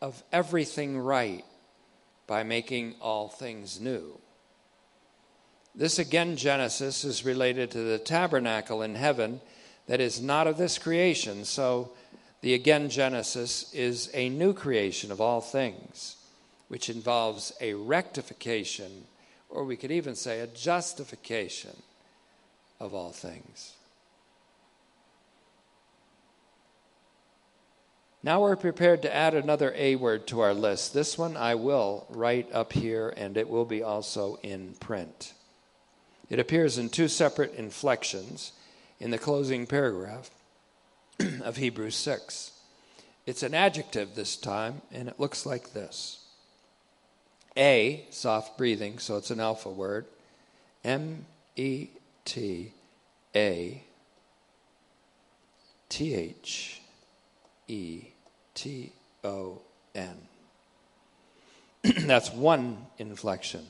of 0.00 0.22
everything 0.30 0.96
right 0.96 1.44
by 2.28 2.44
making 2.44 2.94
all 3.00 3.28
things 3.28 3.80
new. 3.80 4.20
This 5.74 5.98
again, 5.98 6.36
Genesis, 6.36 7.02
is 7.02 7.24
related 7.24 7.72
to 7.72 7.78
the 7.78 7.98
tabernacle 7.98 8.80
in 8.80 8.94
heaven 8.94 9.40
that 9.86 10.00
is 10.00 10.20
not 10.20 10.46
of 10.46 10.56
this 10.56 10.78
creation. 10.78 11.44
So 11.44 11.92
the 12.40 12.54
again, 12.54 12.88
Genesis 12.90 13.72
is 13.72 14.10
a 14.14 14.28
new 14.28 14.52
creation 14.52 15.10
of 15.10 15.20
all 15.20 15.40
things, 15.40 16.16
which 16.68 16.90
involves 16.90 17.52
a 17.60 17.74
rectification, 17.74 19.04
or 19.48 19.64
we 19.64 19.76
could 19.76 19.90
even 19.90 20.14
say 20.14 20.40
a 20.40 20.46
justification 20.46 21.82
of 22.80 22.94
all 22.94 23.10
things. 23.10 23.74
Now 28.22 28.40
we're 28.40 28.56
prepared 28.56 29.02
to 29.02 29.14
add 29.14 29.34
another 29.34 29.74
A 29.76 29.96
word 29.96 30.26
to 30.28 30.40
our 30.40 30.54
list. 30.54 30.94
This 30.94 31.18
one 31.18 31.36
I 31.36 31.56
will 31.56 32.06
write 32.08 32.50
up 32.54 32.72
here, 32.72 33.12
and 33.18 33.36
it 33.36 33.50
will 33.50 33.66
be 33.66 33.82
also 33.82 34.38
in 34.42 34.74
print. 34.80 35.34
It 36.30 36.38
appears 36.38 36.78
in 36.78 36.88
two 36.88 37.08
separate 37.08 37.54
inflections 37.54 38.52
in 39.04 39.10
the 39.10 39.18
closing 39.18 39.66
paragraph 39.66 40.30
of 41.42 41.58
Hebrews 41.58 41.94
6. 41.94 42.52
It's 43.26 43.42
an 43.42 43.52
adjective 43.52 44.14
this 44.14 44.34
time, 44.34 44.80
and 44.90 45.08
it 45.08 45.20
looks 45.20 45.44
like 45.44 45.74
this 45.74 46.24
A, 47.54 48.06
soft 48.08 48.56
breathing, 48.56 48.98
so 48.98 49.18
it's 49.18 49.30
an 49.30 49.40
alpha 49.40 49.68
word. 49.68 50.06
M 50.82 51.26
E 51.54 51.88
T 52.24 52.72
A 53.36 53.82
T 55.90 56.14
H 56.14 56.80
E 57.68 58.04
T 58.54 58.90
O 59.22 59.60
N. 59.94 60.16
That's 61.82 62.32
one 62.32 62.86
inflection. 62.98 63.66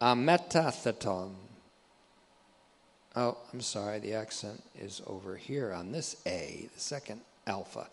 Ametatheton. 0.00 1.32
Oh, 3.16 3.36
I'm 3.52 3.60
sorry, 3.60 4.00
the 4.00 4.14
accent 4.14 4.62
is 4.78 5.00
over 5.06 5.36
here 5.36 5.72
on 5.72 5.92
this 5.92 6.16
A, 6.26 6.68
the 6.74 6.80
second 6.80 7.20
alpha. 7.46 7.88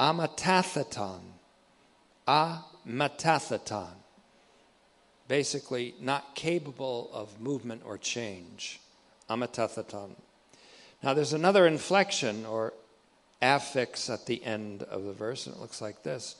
Ametatheton. 0.00 1.20
Ametatheton. 2.26 3.94
Basically, 5.28 5.94
not 6.00 6.34
capable 6.34 7.10
of 7.12 7.40
movement 7.40 7.82
or 7.84 7.96
change. 7.96 8.80
Ametatheton. 9.30 10.10
Now, 11.02 11.14
there's 11.14 11.32
another 11.32 11.66
inflection 11.66 12.44
or 12.44 12.72
affix 13.40 14.10
at 14.10 14.26
the 14.26 14.42
end 14.44 14.82
of 14.82 15.04
the 15.04 15.12
verse, 15.12 15.46
and 15.46 15.54
it 15.54 15.60
looks 15.60 15.80
like 15.80 16.02
this 16.02 16.34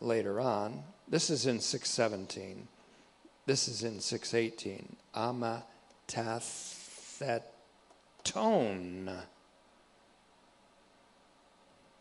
later 0.00 0.40
on. 0.40 0.82
This 1.06 1.30
is 1.30 1.46
in 1.46 1.60
617. 1.60 2.66
This 3.46 3.68
is 3.68 3.84
in 3.84 4.00
618. 4.00 4.96
Amatathetone. 7.24 9.22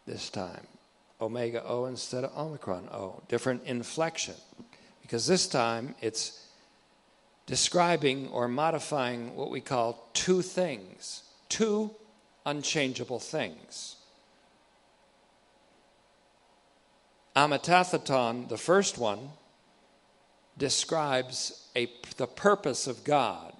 This 0.05 0.29
time. 0.29 0.67
Omega 1.21 1.63
O 1.65 1.85
instead 1.85 2.23
of 2.25 2.37
Omicron 2.37 2.89
O. 2.91 3.21
Different 3.29 3.63
inflection. 3.65 4.35
Because 5.01 5.27
this 5.27 5.47
time 5.47 5.95
it's 6.01 6.47
describing 7.45 8.27
or 8.29 8.47
modifying 8.47 9.35
what 9.35 9.49
we 9.49 9.61
call 9.61 10.09
two 10.13 10.41
things, 10.41 11.23
two 11.49 11.91
unchangeable 12.45 13.19
things. 13.19 13.97
Ametatheton, 17.35 18.49
the 18.49 18.57
first 18.57 18.97
one, 18.97 19.29
describes 20.57 21.67
a, 21.75 21.89
the 22.17 22.27
purpose 22.27 22.85
of 22.85 23.03
God, 23.03 23.53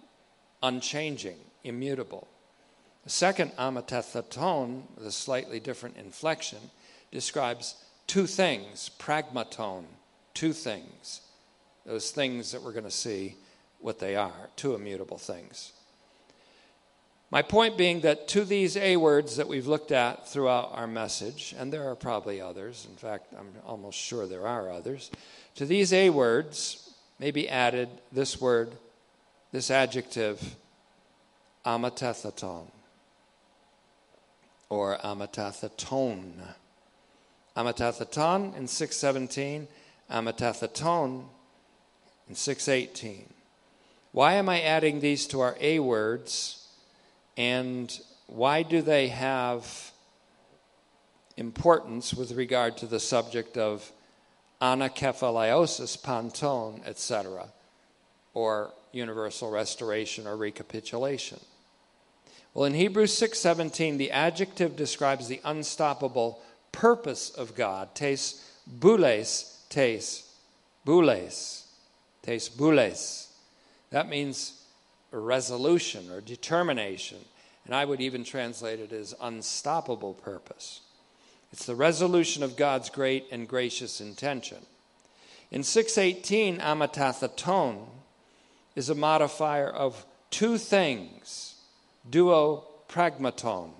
unchanging, 0.61 1.38
immutable. 1.64 2.28
The 3.03 3.09
second 3.09 3.51
ametatheton, 3.57 4.84
with 4.95 5.05
a 5.05 5.11
slightly 5.11 5.59
different 5.59 5.97
inflection, 5.97 6.59
describes 7.11 7.76
two 8.07 8.28
things, 8.28 8.89
pragmaton, 8.97 9.84
two 10.34 10.53
things. 10.53 11.22
Those 11.86 12.11
things 12.11 12.51
that 12.51 12.61
we're 12.61 12.72
going 12.72 12.86
to 12.86 12.91
see 12.91 13.36
what 13.80 13.99
they 13.99 14.16
are, 14.16 14.49
two 14.55 14.74
immutable 14.74 15.18
things. 15.18 15.74
My 17.30 17.41
point 17.41 17.78
being 17.78 18.01
that 18.01 18.28
to 18.30 18.45
these 18.45 18.78
A 18.78 18.95
words 18.95 19.38
that 19.38 19.47
we've 19.47 19.68
looked 19.68 19.91
at 19.91 20.30
throughout 20.30 20.72
our 20.74 20.88
message, 20.88 21.55
and 21.57 21.74
there 21.74 21.89
are 21.89 21.95
probably 21.95 22.39
others, 22.39 22.88
in 22.89 22.95
fact, 22.95 23.34
I'm 23.38 23.49
almost 23.66 23.97
sure 23.97 24.28
there 24.28 24.47
are 24.47 24.72
others, 24.72 25.09
to 25.55 25.66
these 25.66 25.91
A 25.91 26.11
words 26.11 26.93
may 27.20 27.32
be 27.32 27.49
added 27.49 27.89
this 28.11 28.39
word, 28.39 28.74
this 29.51 29.72
adjective, 29.72 30.55
ametatheton, 31.66 32.66
or 34.70 34.97
amatathatone. 34.97 36.34
Ametatheton 37.55 38.57
in 38.57 38.68
617, 38.68 39.68
ametatheton 40.11 41.24
in 42.28 42.36
618. 42.36 43.34
Why 44.11 44.34
am 44.34 44.49
I 44.49 44.61
adding 44.61 44.99
these 44.99 45.26
to 45.28 45.39
our 45.41 45.55
A 45.59 45.80
words? 45.80 46.68
And 47.38 47.97
why 48.28 48.64
do 48.64 48.82
they 48.82 49.07
have 49.09 49.91
importance 51.38 52.14
with 52.14 52.32
regard 52.32 52.78
to 52.78 52.86
the 52.86 52.99
subject 52.99 53.57
of 53.57 53.91
anakephalaiosis, 54.61 56.01
panton, 56.01 56.82
etc., 56.86 57.47
or 58.34 58.72
universal 58.91 59.49
restoration 59.51 60.28
or 60.28 60.38
recapitulation? 60.38 61.39
Well, 62.54 62.66
in 62.66 62.76
Hebrews 62.76 63.14
6:17, 63.14 63.97
the 63.97 64.12
adjective 64.12 64.76
describes 64.76 65.28
the 65.28 65.41
unstoppable 65.43 66.41
purpose 66.72 67.30
of 67.32 67.56
God. 67.56 67.95
Tes 67.95 68.43
boules, 68.68 69.58
tes 69.70 70.24
boules, 70.86 71.64
tes 72.22 72.49
boules. 72.49 73.28
That 73.89 74.08
means 74.08 74.54
resolution 75.12 76.12
or 76.12 76.22
determination. 76.22 77.26
And 77.66 77.74
I 77.74 77.86
would 77.86 78.01
even 78.01 78.24
translate 78.24 78.80
it 78.80 78.91
as 78.91 79.16
unstoppable 79.22 80.14
purpose. 80.14 80.82
It's 81.51 81.66
the 81.66 81.76
resolution 81.76 82.43
of 82.43 82.58
God's 82.58 82.89
great 82.89 83.28
and 83.32 83.47
gracious 83.47 84.01
intention. 84.01 84.66
In 85.51 85.64
618, 85.64 86.58
ametatheton 86.60 87.86
is 88.76 88.89
a 88.89 88.95
modifier 88.95 89.70
of 89.70 90.06
two 90.32 90.58
things 90.58 91.53
duo 92.10 92.66
pragmaton. 92.88 93.72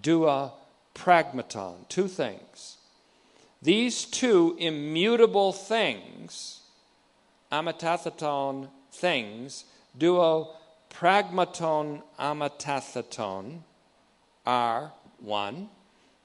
Duo 0.00 0.52
pragmaton. 0.94 1.88
Two 1.88 2.08
things. 2.08 2.78
These 3.62 4.04
two 4.04 4.56
immutable 4.58 5.52
things, 5.52 6.60
ametatheton 7.50 8.68
things, 8.92 9.64
duo 9.96 10.50
pragmaton 10.90 12.02
ametatheton, 12.18 13.60
are 14.44 14.92
one, 15.18 15.70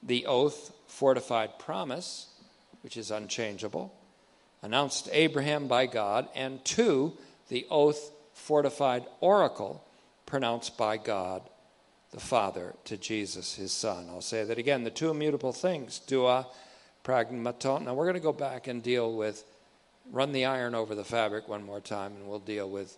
the 0.02 0.26
oath 0.26 0.72
fortified 0.86 1.58
promise, 1.58 2.26
which 2.82 2.98
is 2.98 3.10
unchangeable, 3.10 3.94
announced 4.62 5.06
to 5.06 5.18
Abraham 5.18 5.66
by 5.66 5.86
God, 5.86 6.28
and 6.34 6.62
two, 6.64 7.14
the 7.48 7.66
oath 7.70 8.10
fortified 8.34 9.06
oracle 9.20 9.82
pronounced 10.30 10.78
by 10.78 10.96
God 10.96 11.42
the 12.12 12.20
Father 12.20 12.74
to 12.84 12.96
Jesus, 12.96 13.56
his 13.56 13.72
Son. 13.72 14.06
I'll 14.08 14.20
say 14.20 14.44
that 14.44 14.58
again 14.58 14.84
the 14.84 14.90
two 14.90 15.10
immutable 15.10 15.52
things, 15.52 15.98
dua 15.98 16.46
pragmaton. 17.04 17.82
Now 17.82 17.94
we're 17.94 18.04
going 18.04 18.14
to 18.14 18.20
go 18.20 18.32
back 18.32 18.68
and 18.68 18.80
deal 18.80 19.12
with 19.12 19.44
run 20.12 20.30
the 20.30 20.44
iron 20.44 20.76
over 20.76 20.94
the 20.94 21.04
fabric 21.04 21.48
one 21.48 21.64
more 21.64 21.80
time, 21.80 22.12
and 22.12 22.28
we'll 22.28 22.38
deal 22.38 22.70
with 22.70 22.96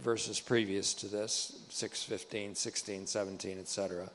verses 0.00 0.38
previous 0.38 0.92
to 0.94 1.06
this 1.06 1.58
6, 1.70 2.02
15, 2.02 2.54
16, 2.54 3.06
17, 3.06 3.58
etc. 3.58 4.10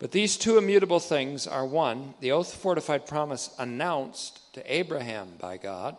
But 0.00 0.10
these 0.10 0.36
two 0.36 0.58
immutable 0.58 1.00
things 1.00 1.46
are 1.46 1.64
one, 1.64 2.14
the 2.20 2.32
oath 2.32 2.54
fortified 2.54 3.06
promise 3.06 3.54
announced 3.56 4.52
to 4.54 4.72
Abraham 4.72 5.28
by 5.38 5.58
God, 5.58 5.96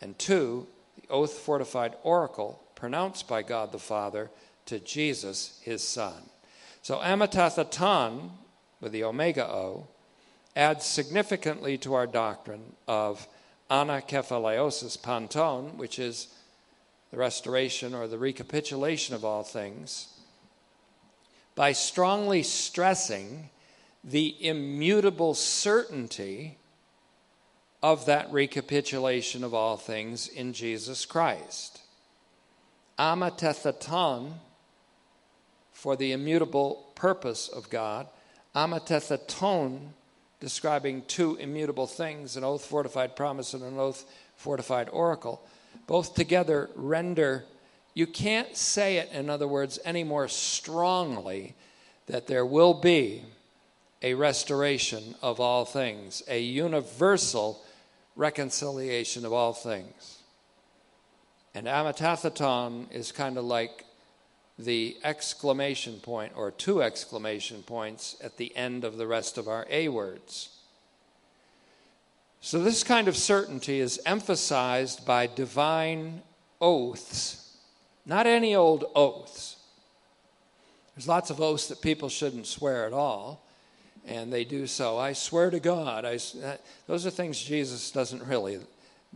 and 0.00 0.18
two, 0.18 0.66
the 1.00 1.08
oath 1.08 1.34
fortified 1.34 1.94
oracle 2.02 2.60
pronounced 2.74 3.28
by 3.28 3.42
God 3.42 3.70
the 3.70 3.78
Father 3.78 4.28
to 4.66 4.78
Jesus, 4.78 5.60
his 5.62 5.82
Son. 5.82 6.14
So 6.82 6.98
Ametatheton, 6.98 8.30
with 8.80 8.92
the 8.92 9.04
omega 9.04 9.46
O, 9.46 9.88
adds 10.54 10.84
significantly 10.84 11.76
to 11.78 11.94
our 11.94 12.06
doctrine 12.06 12.74
of 12.86 13.26
anakephalaiosis 13.70 15.02
panton, 15.02 15.76
which 15.76 15.98
is 15.98 16.28
the 17.10 17.16
restoration 17.16 17.94
or 17.94 18.06
the 18.06 18.18
recapitulation 18.18 19.14
of 19.14 19.24
all 19.24 19.42
things, 19.42 20.08
by 21.54 21.72
strongly 21.72 22.42
stressing 22.42 23.50
the 24.04 24.36
immutable 24.40 25.34
certainty 25.34 26.58
of 27.82 28.06
that 28.06 28.30
recapitulation 28.32 29.44
of 29.44 29.54
all 29.54 29.76
things 29.76 30.28
in 30.28 30.52
Jesus 30.52 31.04
Christ. 31.04 31.80
Ametatheton, 32.98 34.34
for 35.76 35.94
the 35.94 36.12
immutable 36.12 36.86
purpose 36.94 37.48
of 37.48 37.68
God, 37.68 38.06
ametatheton, 38.54 39.88
describing 40.40 41.02
two 41.02 41.36
immutable 41.36 41.86
things 41.86 42.34
an 42.38 42.44
oath 42.44 42.64
fortified 42.64 43.14
promise 43.14 43.52
and 43.52 43.62
an 43.62 43.78
oath 43.78 44.06
fortified 44.36 44.88
oracle. 44.88 45.46
Both 45.86 46.14
together 46.14 46.70
render, 46.76 47.44
you 47.92 48.06
can't 48.06 48.56
say 48.56 48.96
it, 48.96 49.10
in 49.12 49.28
other 49.28 49.46
words, 49.46 49.78
any 49.84 50.02
more 50.02 50.28
strongly 50.28 51.54
that 52.06 52.26
there 52.26 52.46
will 52.46 52.72
be 52.72 53.22
a 54.00 54.14
restoration 54.14 55.14
of 55.20 55.40
all 55.40 55.66
things, 55.66 56.22
a 56.26 56.40
universal 56.40 57.62
reconciliation 58.16 59.26
of 59.26 59.32
all 59.34 59.52
things. 59.52 60.20
And 61.54 61.66
ametatheton 61.66 62.90
is 62.90 63.12
kind 63.12 63.36
of 63.36 63.44
like 63.44 63.85
the 64.58 64.96
exclamation 65.04 66.00
point 66.00 66.32
or 66.34 66.50
two 66.50 66.82
exclamation 66.82 67.62
points 67.62 68.16
at 68.22 68.36
the 68.36 68.56
end 68.56 68.84
of 68.84 68.96
the 68.96 69.06
rest 69.06 69.36
of 69.36 69.48
our 69.48 69.66
A 69.70 69.88
words. 69.88 70.50
So, 72.40 72.62
this 72.62 72.84
kind 72.84 73.08
of 73.08 73.16
certainty 73.16 73.80
is 73.80 74.00
emphasized 74.06 75.04
by 75.04 75.26
divine 75.26 76.22
oaths, 76.60 77.56
not 78.06 78.26
any 78.26 78.54
old 78.54 78.84
oaths. 78.94 79.56
There's 80.94 81.08
lots 81.08 81.28
of 81.28 81.40
oaths 81.40 81.68
that 81.68 81.82
people 81.82 82.08
shouldn't 82.08 82.46
swear 82.46 82.86
at 82.86 82.92
all, 82.92 83.44
and 84.06 84.32
they 84.32 84.44
do 84.44 84.66
so. 84.66 84.96
I 84.96 85.12
swear 85.12 85.50
to 85.50 85.60
God. 85.60 86.04
I, 86.04 86.18
those 86.86 87.04
are 87.04 87.10
things 87.10 87.38
Jesus 87.38 87.90
doesn't 87.90 88.22
really 88.22 88.60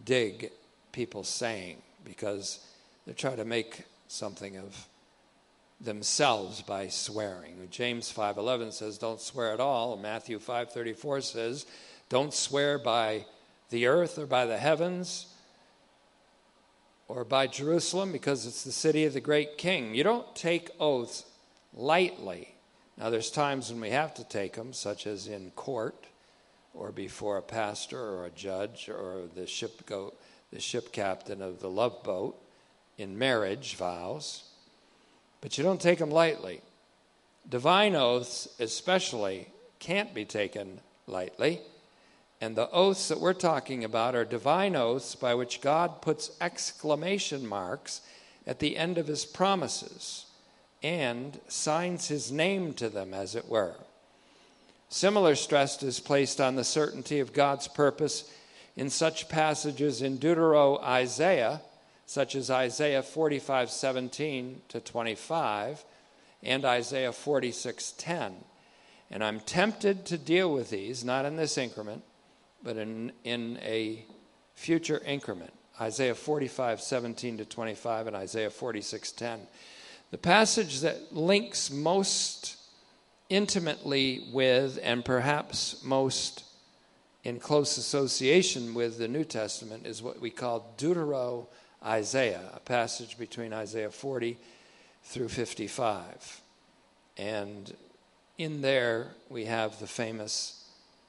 dig 0.05 0.51
people 0.93 1.25
saying 1.25 1.79
because 2.05 2.67
they're 3.05 3.15
trying 3.15 3.37
to 3.37 3.45
make 3.45 3.85
something 4.09 4.57
of 4.57 4.87
themselves 5.81 6.63
by 6.63 6.89
swearing. 6.89 7.69
James 7.71 8.13
5:11 8.13 8.73
says 8.73 8.99
don't 8.99 9.21
swear 9.21 9.53
at 9.53 9.61
all. 9.61 9.97
Matthew 9.97 10.39
5:34 10.39 11.23
says 11.23 11.67
don't 12.09 12.35
swear 12.35 12.79
by 12.79 13.27
the 13.71 13.87
earth 13.87 14.19
or 14.19 14.27
by 14.27 14.45
the 14.45 14.59
heavens 14.59 15.27
or 17.09 17.25
by 17.25 17.47
Jerusalem 17.47 18.13
because 18.13 18.47
it's 18.47 18.63
the 18.63 18.73
city 18.73 19.05
of 19.05 19.15
the 19.15 19.21
great 19.21 19.59
king. 19.59 19.95
You 19.95 20.05
don't 20.05 20.35
take 20.37 20.71
oaths 20.79 21.25
lightly. 21.75 22.55
Now, 22.97 23.11
there's 23.11 23.31
times 23.31 23.71
when 23.71 23.81
we 23.81 23.91
have 23.91 24.13
to 24.15 24.25
take 24.25 24.55
them, 24.55 24.73
such 24.73 25.07
as 25.07 25.27
in 25.27 25.53
court 25.53 26.07
or 26.75 26.93
before 26.93 27.39
a 27.39 27.43
pastor 27.43 27.99
or 27.99 28.27
a 28.27 28.31
judge 28.31 28.89
or 28.89 29.23
the 29.35 29.47
ship, 29.47 29.87
go, 29.87 30.13
the 30.53 30.61
ship 30.61 30.93
captain 30.93 31.41
of 31.41 31.61
the 31.61 31.71
love 31.71 32.03
boat 32.03 32.41
in 32.99 33.19
marriage 33.19 33.77
vows. 33.77 34.50
But 35.41 35.57
you 35.57 35.65
don't 35.65 35.81
take 35.81 35.99
them 35.99 36.11
lightly. 36.11 36.61
Divine 37.49 37.95
oaths, 37.95 38.49
especially, 38.59 39.49
can't 39.79 40.15
be 40.15 40.25
taken 40.25 40.81
lightly. 41.07 41.61
And 42.41 42.57
the 42.57 42.71
oaths 42.71 43.09
that 43.09 43.21
we're 43.21 43.33
talking 43.35 43.85
about 43.85 44.15
are 44.15 44.25
divine 44.25 44.77
oaths 44.77 45.15
by 45.15 45.35
which 45.35 45.61
God 45.61 46.01
puts 46.01 46.31
exclamation 46.41 47.47
marks 47.47 48.01
at 48.47 48.59
the 48.59 48.77
end 48.77 48.99
of 48.99 49.07
his 49.07 49.25
promises 49.25 50.27
and 50.83 51.39
signs 51.49 52.09
his 52.09 52.33
name 52.33 52.73
to 52.75 52.89
them, 52.89 53.13
as 53.13 53.35
it 53.35 53.49
were. 53.49 53.75
Similar 54.89 55.35
stress 55.35 55.83
is 55.83 56.01
placed 56.01 56.41
on 56.41 56.57
the 56.57 56.65
certainty 56.65 57.21
of 57.21 57.33
God's 57.33 57.69
purpose 57.69 58.33
in 58.77 58.91
such 58.91 59.29
passages 59.29 60.01
in 60.01 60.19
Deutero 60.19 60.83
Isaiah, 60.83 61.61
such 62.11 62.35
as 62.35 62.51
Isaiah 62.51 63.05
45 63.05 63.71
17 63.71 64.63
to 64.71 64.81
25 64.81 65.85
and 66.43 66.65
Isaiah 66.65 67.13
46 67.13 67.93
10. 67.93 68.35
And 69.13 69.23
I'm 69.23 69.39
tempted 69.39 70.07
to 70.07 70.19
deal 70.19 70.53
with 70.53 70.71
these, 70.71 71.05
not 71.05 71.25
in 71.25 71.37
this 71.37 71.57
increment, 71.57 72.03
but 72.65 72.77
in, 72.77 73.13
in 73.23 73.61
a 73.63 74.05
future 74.55 75.01
increment. 75.07 75.53
Isaiah 75.81 76.17
45, 76.17 76.81
17 76.81 77.39
to 77.39 77.45
25, 77.45 78.09
and 78.09 78.17
Isaiah 78.17 78.51
46, 78.51 79.13
10. 79.13 79.41
The 80.11 80.19
passage 80.19 80.81
that 80.81 81.15
links 81.15 81.71
most 81.71 82.57
intimately 83.29 84.27
with 84.33 84.81
and 84.83 85.05
perhaps 85.05 85.81
most 85.85 86.43
in 87.23 87.39
close 87.39 87.77
association 87.77 88.75
with 88.75 88.99
the 88.99 89.07
New 89.07 89.23
Testament 89.23 89.87
is 89.87 90.03
what 90.03 90.21
we 90.21 90.31
call 90.31 90.75
Deutero 90.77 91.47
Isaiah, 91.85 92.51
a 92.55 92.61
passage 92.61 93.19
between 93.19 93.53
Isaiah 93.53 93.91
40 93.91 94.37
through 95.05 95.29
55. 95.29 96.41
And 97.17 97.75
in 98.39 98.61
there 98.61 99.09
we 99.29 99.47
have 99.47 99.79
the 99.79 99.87
famous 99.87 100.65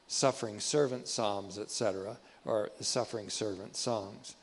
suffering 0.08 0.60
servant 0.60 1.08
psalms, 1.08 1.58
etc., 1.58 2.18
or 2.46 2.70
the 2.78 2.84
suffering 2.84 3.30
servant 3.30 3.76
songs. 3.76 4.36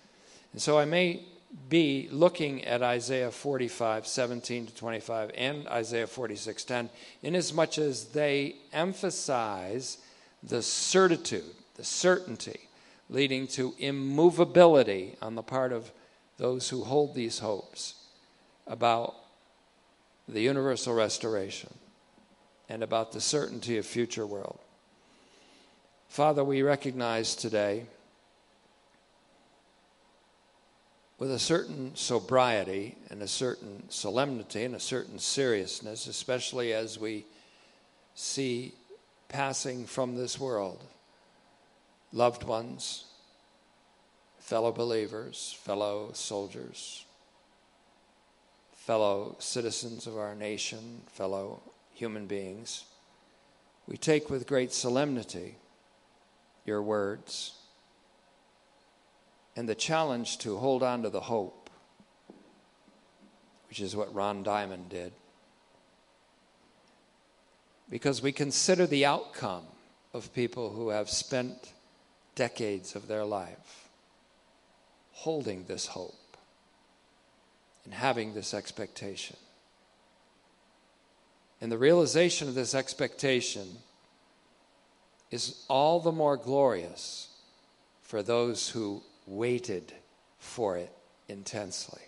And 0.52 0.62
so 0.62 0.78
I 0.78 0.84
may 0.84 1.22
be 1.68 2.08
looking 2.10 2.64
at 2.64 2.82
Isaiah 2.82 3.30
45, 3.30 4.06
17 4.06 4.66
to 4.66 4.74
25, 4.74 5.30
and 5.34 5.66
Isaiah 5.68 6.06
46, 6.06 6.64
10, 6.64 6.90
inasmuch 7.22 7.78
as 7.78 8.06
they 8.06 8.56
emphasize 8.72 9.98
the 10.42 10.62
certitude, 10.62 11.54
the 11.76 11.84
certainty, 11.84 12.60
leading 13.10 13.46
to 13.48 13.74
immovability 13.78 15.16
on 15.22 15.34
the 15.34 15.42
part 15.42 15.72
of 15.72 15.90
those 16.38 16.68
who 16.68 16.84
hold 16.84 17.14
these 17.14 17.40
hopes 17.40 17.94
about 18.66 19.14
the 20.28 20.40
universal 20.40 20.94
restoration 20.94 21.72
and 22.68 22.82
about 22.82 23.12
the 23.12 23.20
certainty 23.20 23.78
of 23.78 23.86
future 23.86 24.26
world. 24.26 24.58
Father, 26.08 26.44
we 26.44 26.62
recognize 26.62 27.34
today 27.34 27.86
with 31.18 31.30
a 31.32 31.38
certain 31.38 31.94
sobriety 31.96 32.96
and 33.10 33.20
a 33.22 33.28
certain 33.28 33.82
solemnity 33.88 34.64
and 34.64 34.74
a 34.74 34.80
certain 34.80 35.18
seriousness, 35.18 36.06
especially 36.06 36.72
as 36.72 36.98
we 36.98 37.26
see 38.14 38.72
passing 39.28 39.84
from 39.86 40.14
this 40.14 40.38
world 40.38 40.82
loved 42.12 42.44
ones, 42.44 43.04
fellow 44.48 44.72
believers, 44.72 45.54
fellow 45.60 46.08
soldiers, 46.14 47.04
fellow 48.72 49.36
citizens 49.38 50.06
of 50.06 50.16
our 50.16 50.34
nation, 50.34 51.02
fellow 51.06 51.60
human 51.92 52.26
beings. 52.26 52.84
We 53.86 53.98
take 53.98 54.30
with 54.30 54.46
great 54.46 54.72
solemnity 54.72 55.56
your 56.64 56.80
words 56.80 57.56
and 59.54 59.68
the 59.68 59.74
challenge 59.74 60.38
to 60.38 60.56
hold 60.56 60.82
on 60.82 61.02
to 61.02 61.10
the 61.10 61.20
hope, 61.20 61.68
which 63.68 63.80
is 63.80 63.94
what 63.94 64.14
Ron 64.14 64.42
Diamond 64.42 64.88
did. 64.88 65.12
Because 67.90 68.22
we 68.22 68.32
consider 68.32 68.86
the 68.86 69.04
outcome 69.04 69.64
of 70.14 70.32
people 70.32 70.70
who 70.70 70.88
have 70.88 71.10
spent 71.10 71.74
decades 72.34 72.96
of 72.96 73.08
their 73.08 73.26
life 73.26 73.77
holding 75.18 75.64
this 75.64 75.88
hope 75.88 76.36
and 77.84 77.92
having 77.92 78.34
this 78.34 78.54
expectation. 78.54 79.36
And 81.60 81.72
the 81.72 81.78
realization 81.78 82.46
of 82.46 82.54
this 82.54 82.72
expectation 82.72 83.66
is 85.32 85.64
all 85.66 85.98
the 85.98 86.12
more 86.12 86.36
glorious 86.36 87.28
for 88.00 88.22
those 88.22 88.68
who 88.68 89.02
waited 89.26 89.92
for 90.38 90.76
it 90.76 90.92
intensely. 91.28 92.02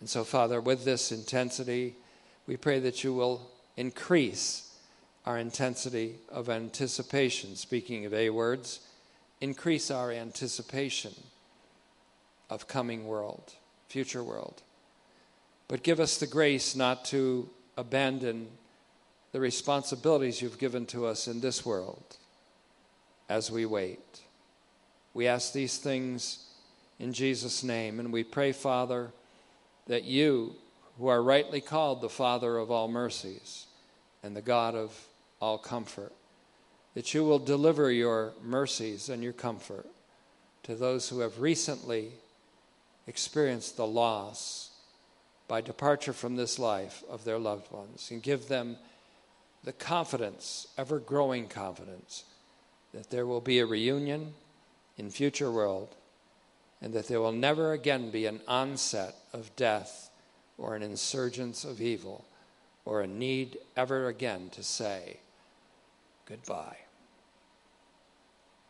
And 0.00 0.08
so, 0.08 0.24
Father, 0.24 0.58
with 0.58 0.86
this 0.86 1.12
intensity, 1.12 1.96
we 2.46 2.56
pray 2.56 2.80
that 2.80 3.04
you 3.04 3.12
will 3.12 3.50
increase 3.76 4.74
our 5.26 5.36
intensity 5.36 6.14
of 6.30 6.48
anticipation. 6.48 7.56
Speaking 7.56 8.06
of 8.06 8.14
A 8.14 8.30
words, 8.30 8.80
increase 9.40 9.90
our 9.90 10.10
anticipation 10.12 11.14
of 12.48 12.68
coming 12.68 13.06
world, 13.06 13.54
future 13.88 14.22
world. 14.22 14.62
But 15.68 15.82
give 15.82 16.00
us 16.00 16.18
the 16.18 16.26
grace 16.26 16.74
not 16.74 17.04
to 17.06 17.48
abandon 17.76 18.48
the 19.32 19.40
responsibilities 19.40 20.42
you've 20.42 20.58
given 20.58 20.84
to 20.86 21.06
us 21.06 21.28
in 21.28 21.40
this 21.40 21.64
world 21.64 22.16
as 23.28 23.50
we 23.50 23.64
wait. 23.64 24.20
We 25.14 25.26
ask 25.26 25.52
these 25.52 25.78
things 25.78 26.46
in 26.98 27.12
Jesus' 27.12 27.62
name, 27.62 28.00
and 28.00 28.12
we 28.12 28.24
pray, 28.24 28.52
Father, 28.52 29.12
that 29.86 30.04
you, 30.04 30.54
who 30.98 31.08
are 31.08 31.22
rightly 31.22 31.60
called 31.60 32.00
the 32.00 32.08
Father 32.08 32.58
of 32.58 32.70
all 32.70 32.88
mercies 32.88 33.66
and 34.22 34.36
the 34.36 34.42
God 34.42 34.74
of 34.74 35.06
all 35.40 35.56
comfort, 35.56 36.12
that 36.94 37.14
you 37.14 37.24
will 37.24 37.38
deliver 37.38 37.90
your 37.90 38.32
mercies 38.42 39.08
and 39.08 39.22
your 39.22 39.32
comfort 39.32 39.86
to 40.62 40.74
those 40.74 41.08
who 41.08 41.20
have 41.20 41.40
recently 41.40 42.12
experienced 43.06 43.76
the 43.76 43.86
loss 43.86 44.70
by 45.48 45.60
departure 45.60 46.12
from 46.12 46.36
this 46.36 46.58
life 46.58 47.02
of 47.08 47.24
their 47.24 47.38
loved 47.38 47.70
ones 47.72 48.08
and 48.10 48.22
give 48.22 48.48
them 48.48 48.76
the 49.64 49.72
confidence, 49.72 50.68
ever 50.78 50.98
growing 50.98 51.46
confidence, 51.46 52.24
that 52.92 53.10
there 53.10 53.26
will 53.26 53.40
be 53.40 53.58
a 53.58 53.66
reunion 53.66 54.32
in 54.96 55.10
future 55.10 55.50
world 55.50 55.94
and 56.82 56.94
that 56.94 57.08
there 57.08 57.20
will 57.20 57.32
never 57.32 57.72
again 57.72 58.10
be 58.10 58.26
an 58.26 58.40
onset 58.48 59.14
of 59.32 59.54
death 59.56 60.10
or 60.56 60.74
an 60.74 60.82
insurgence 60.82 61.64
of 61.64 61.80
evil 61.80 62.24
or 62.84 63.00
a 63.00 63.06
need 63.06 63.58
ever 63.76 64.08
again 64.08 64.48
to 64.50 64.62
say 64.62 65.18
goodbye. 66.30 66.76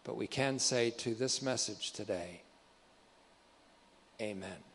But 0.03 0.17
we 0.17 0.27
can 0.27 0.59
say 0.59 0.91
to 0.91 1.15
this 1.15 1.43
message 1.43 1.93
today, 1.93 2.41
Amen. 4.21 4.70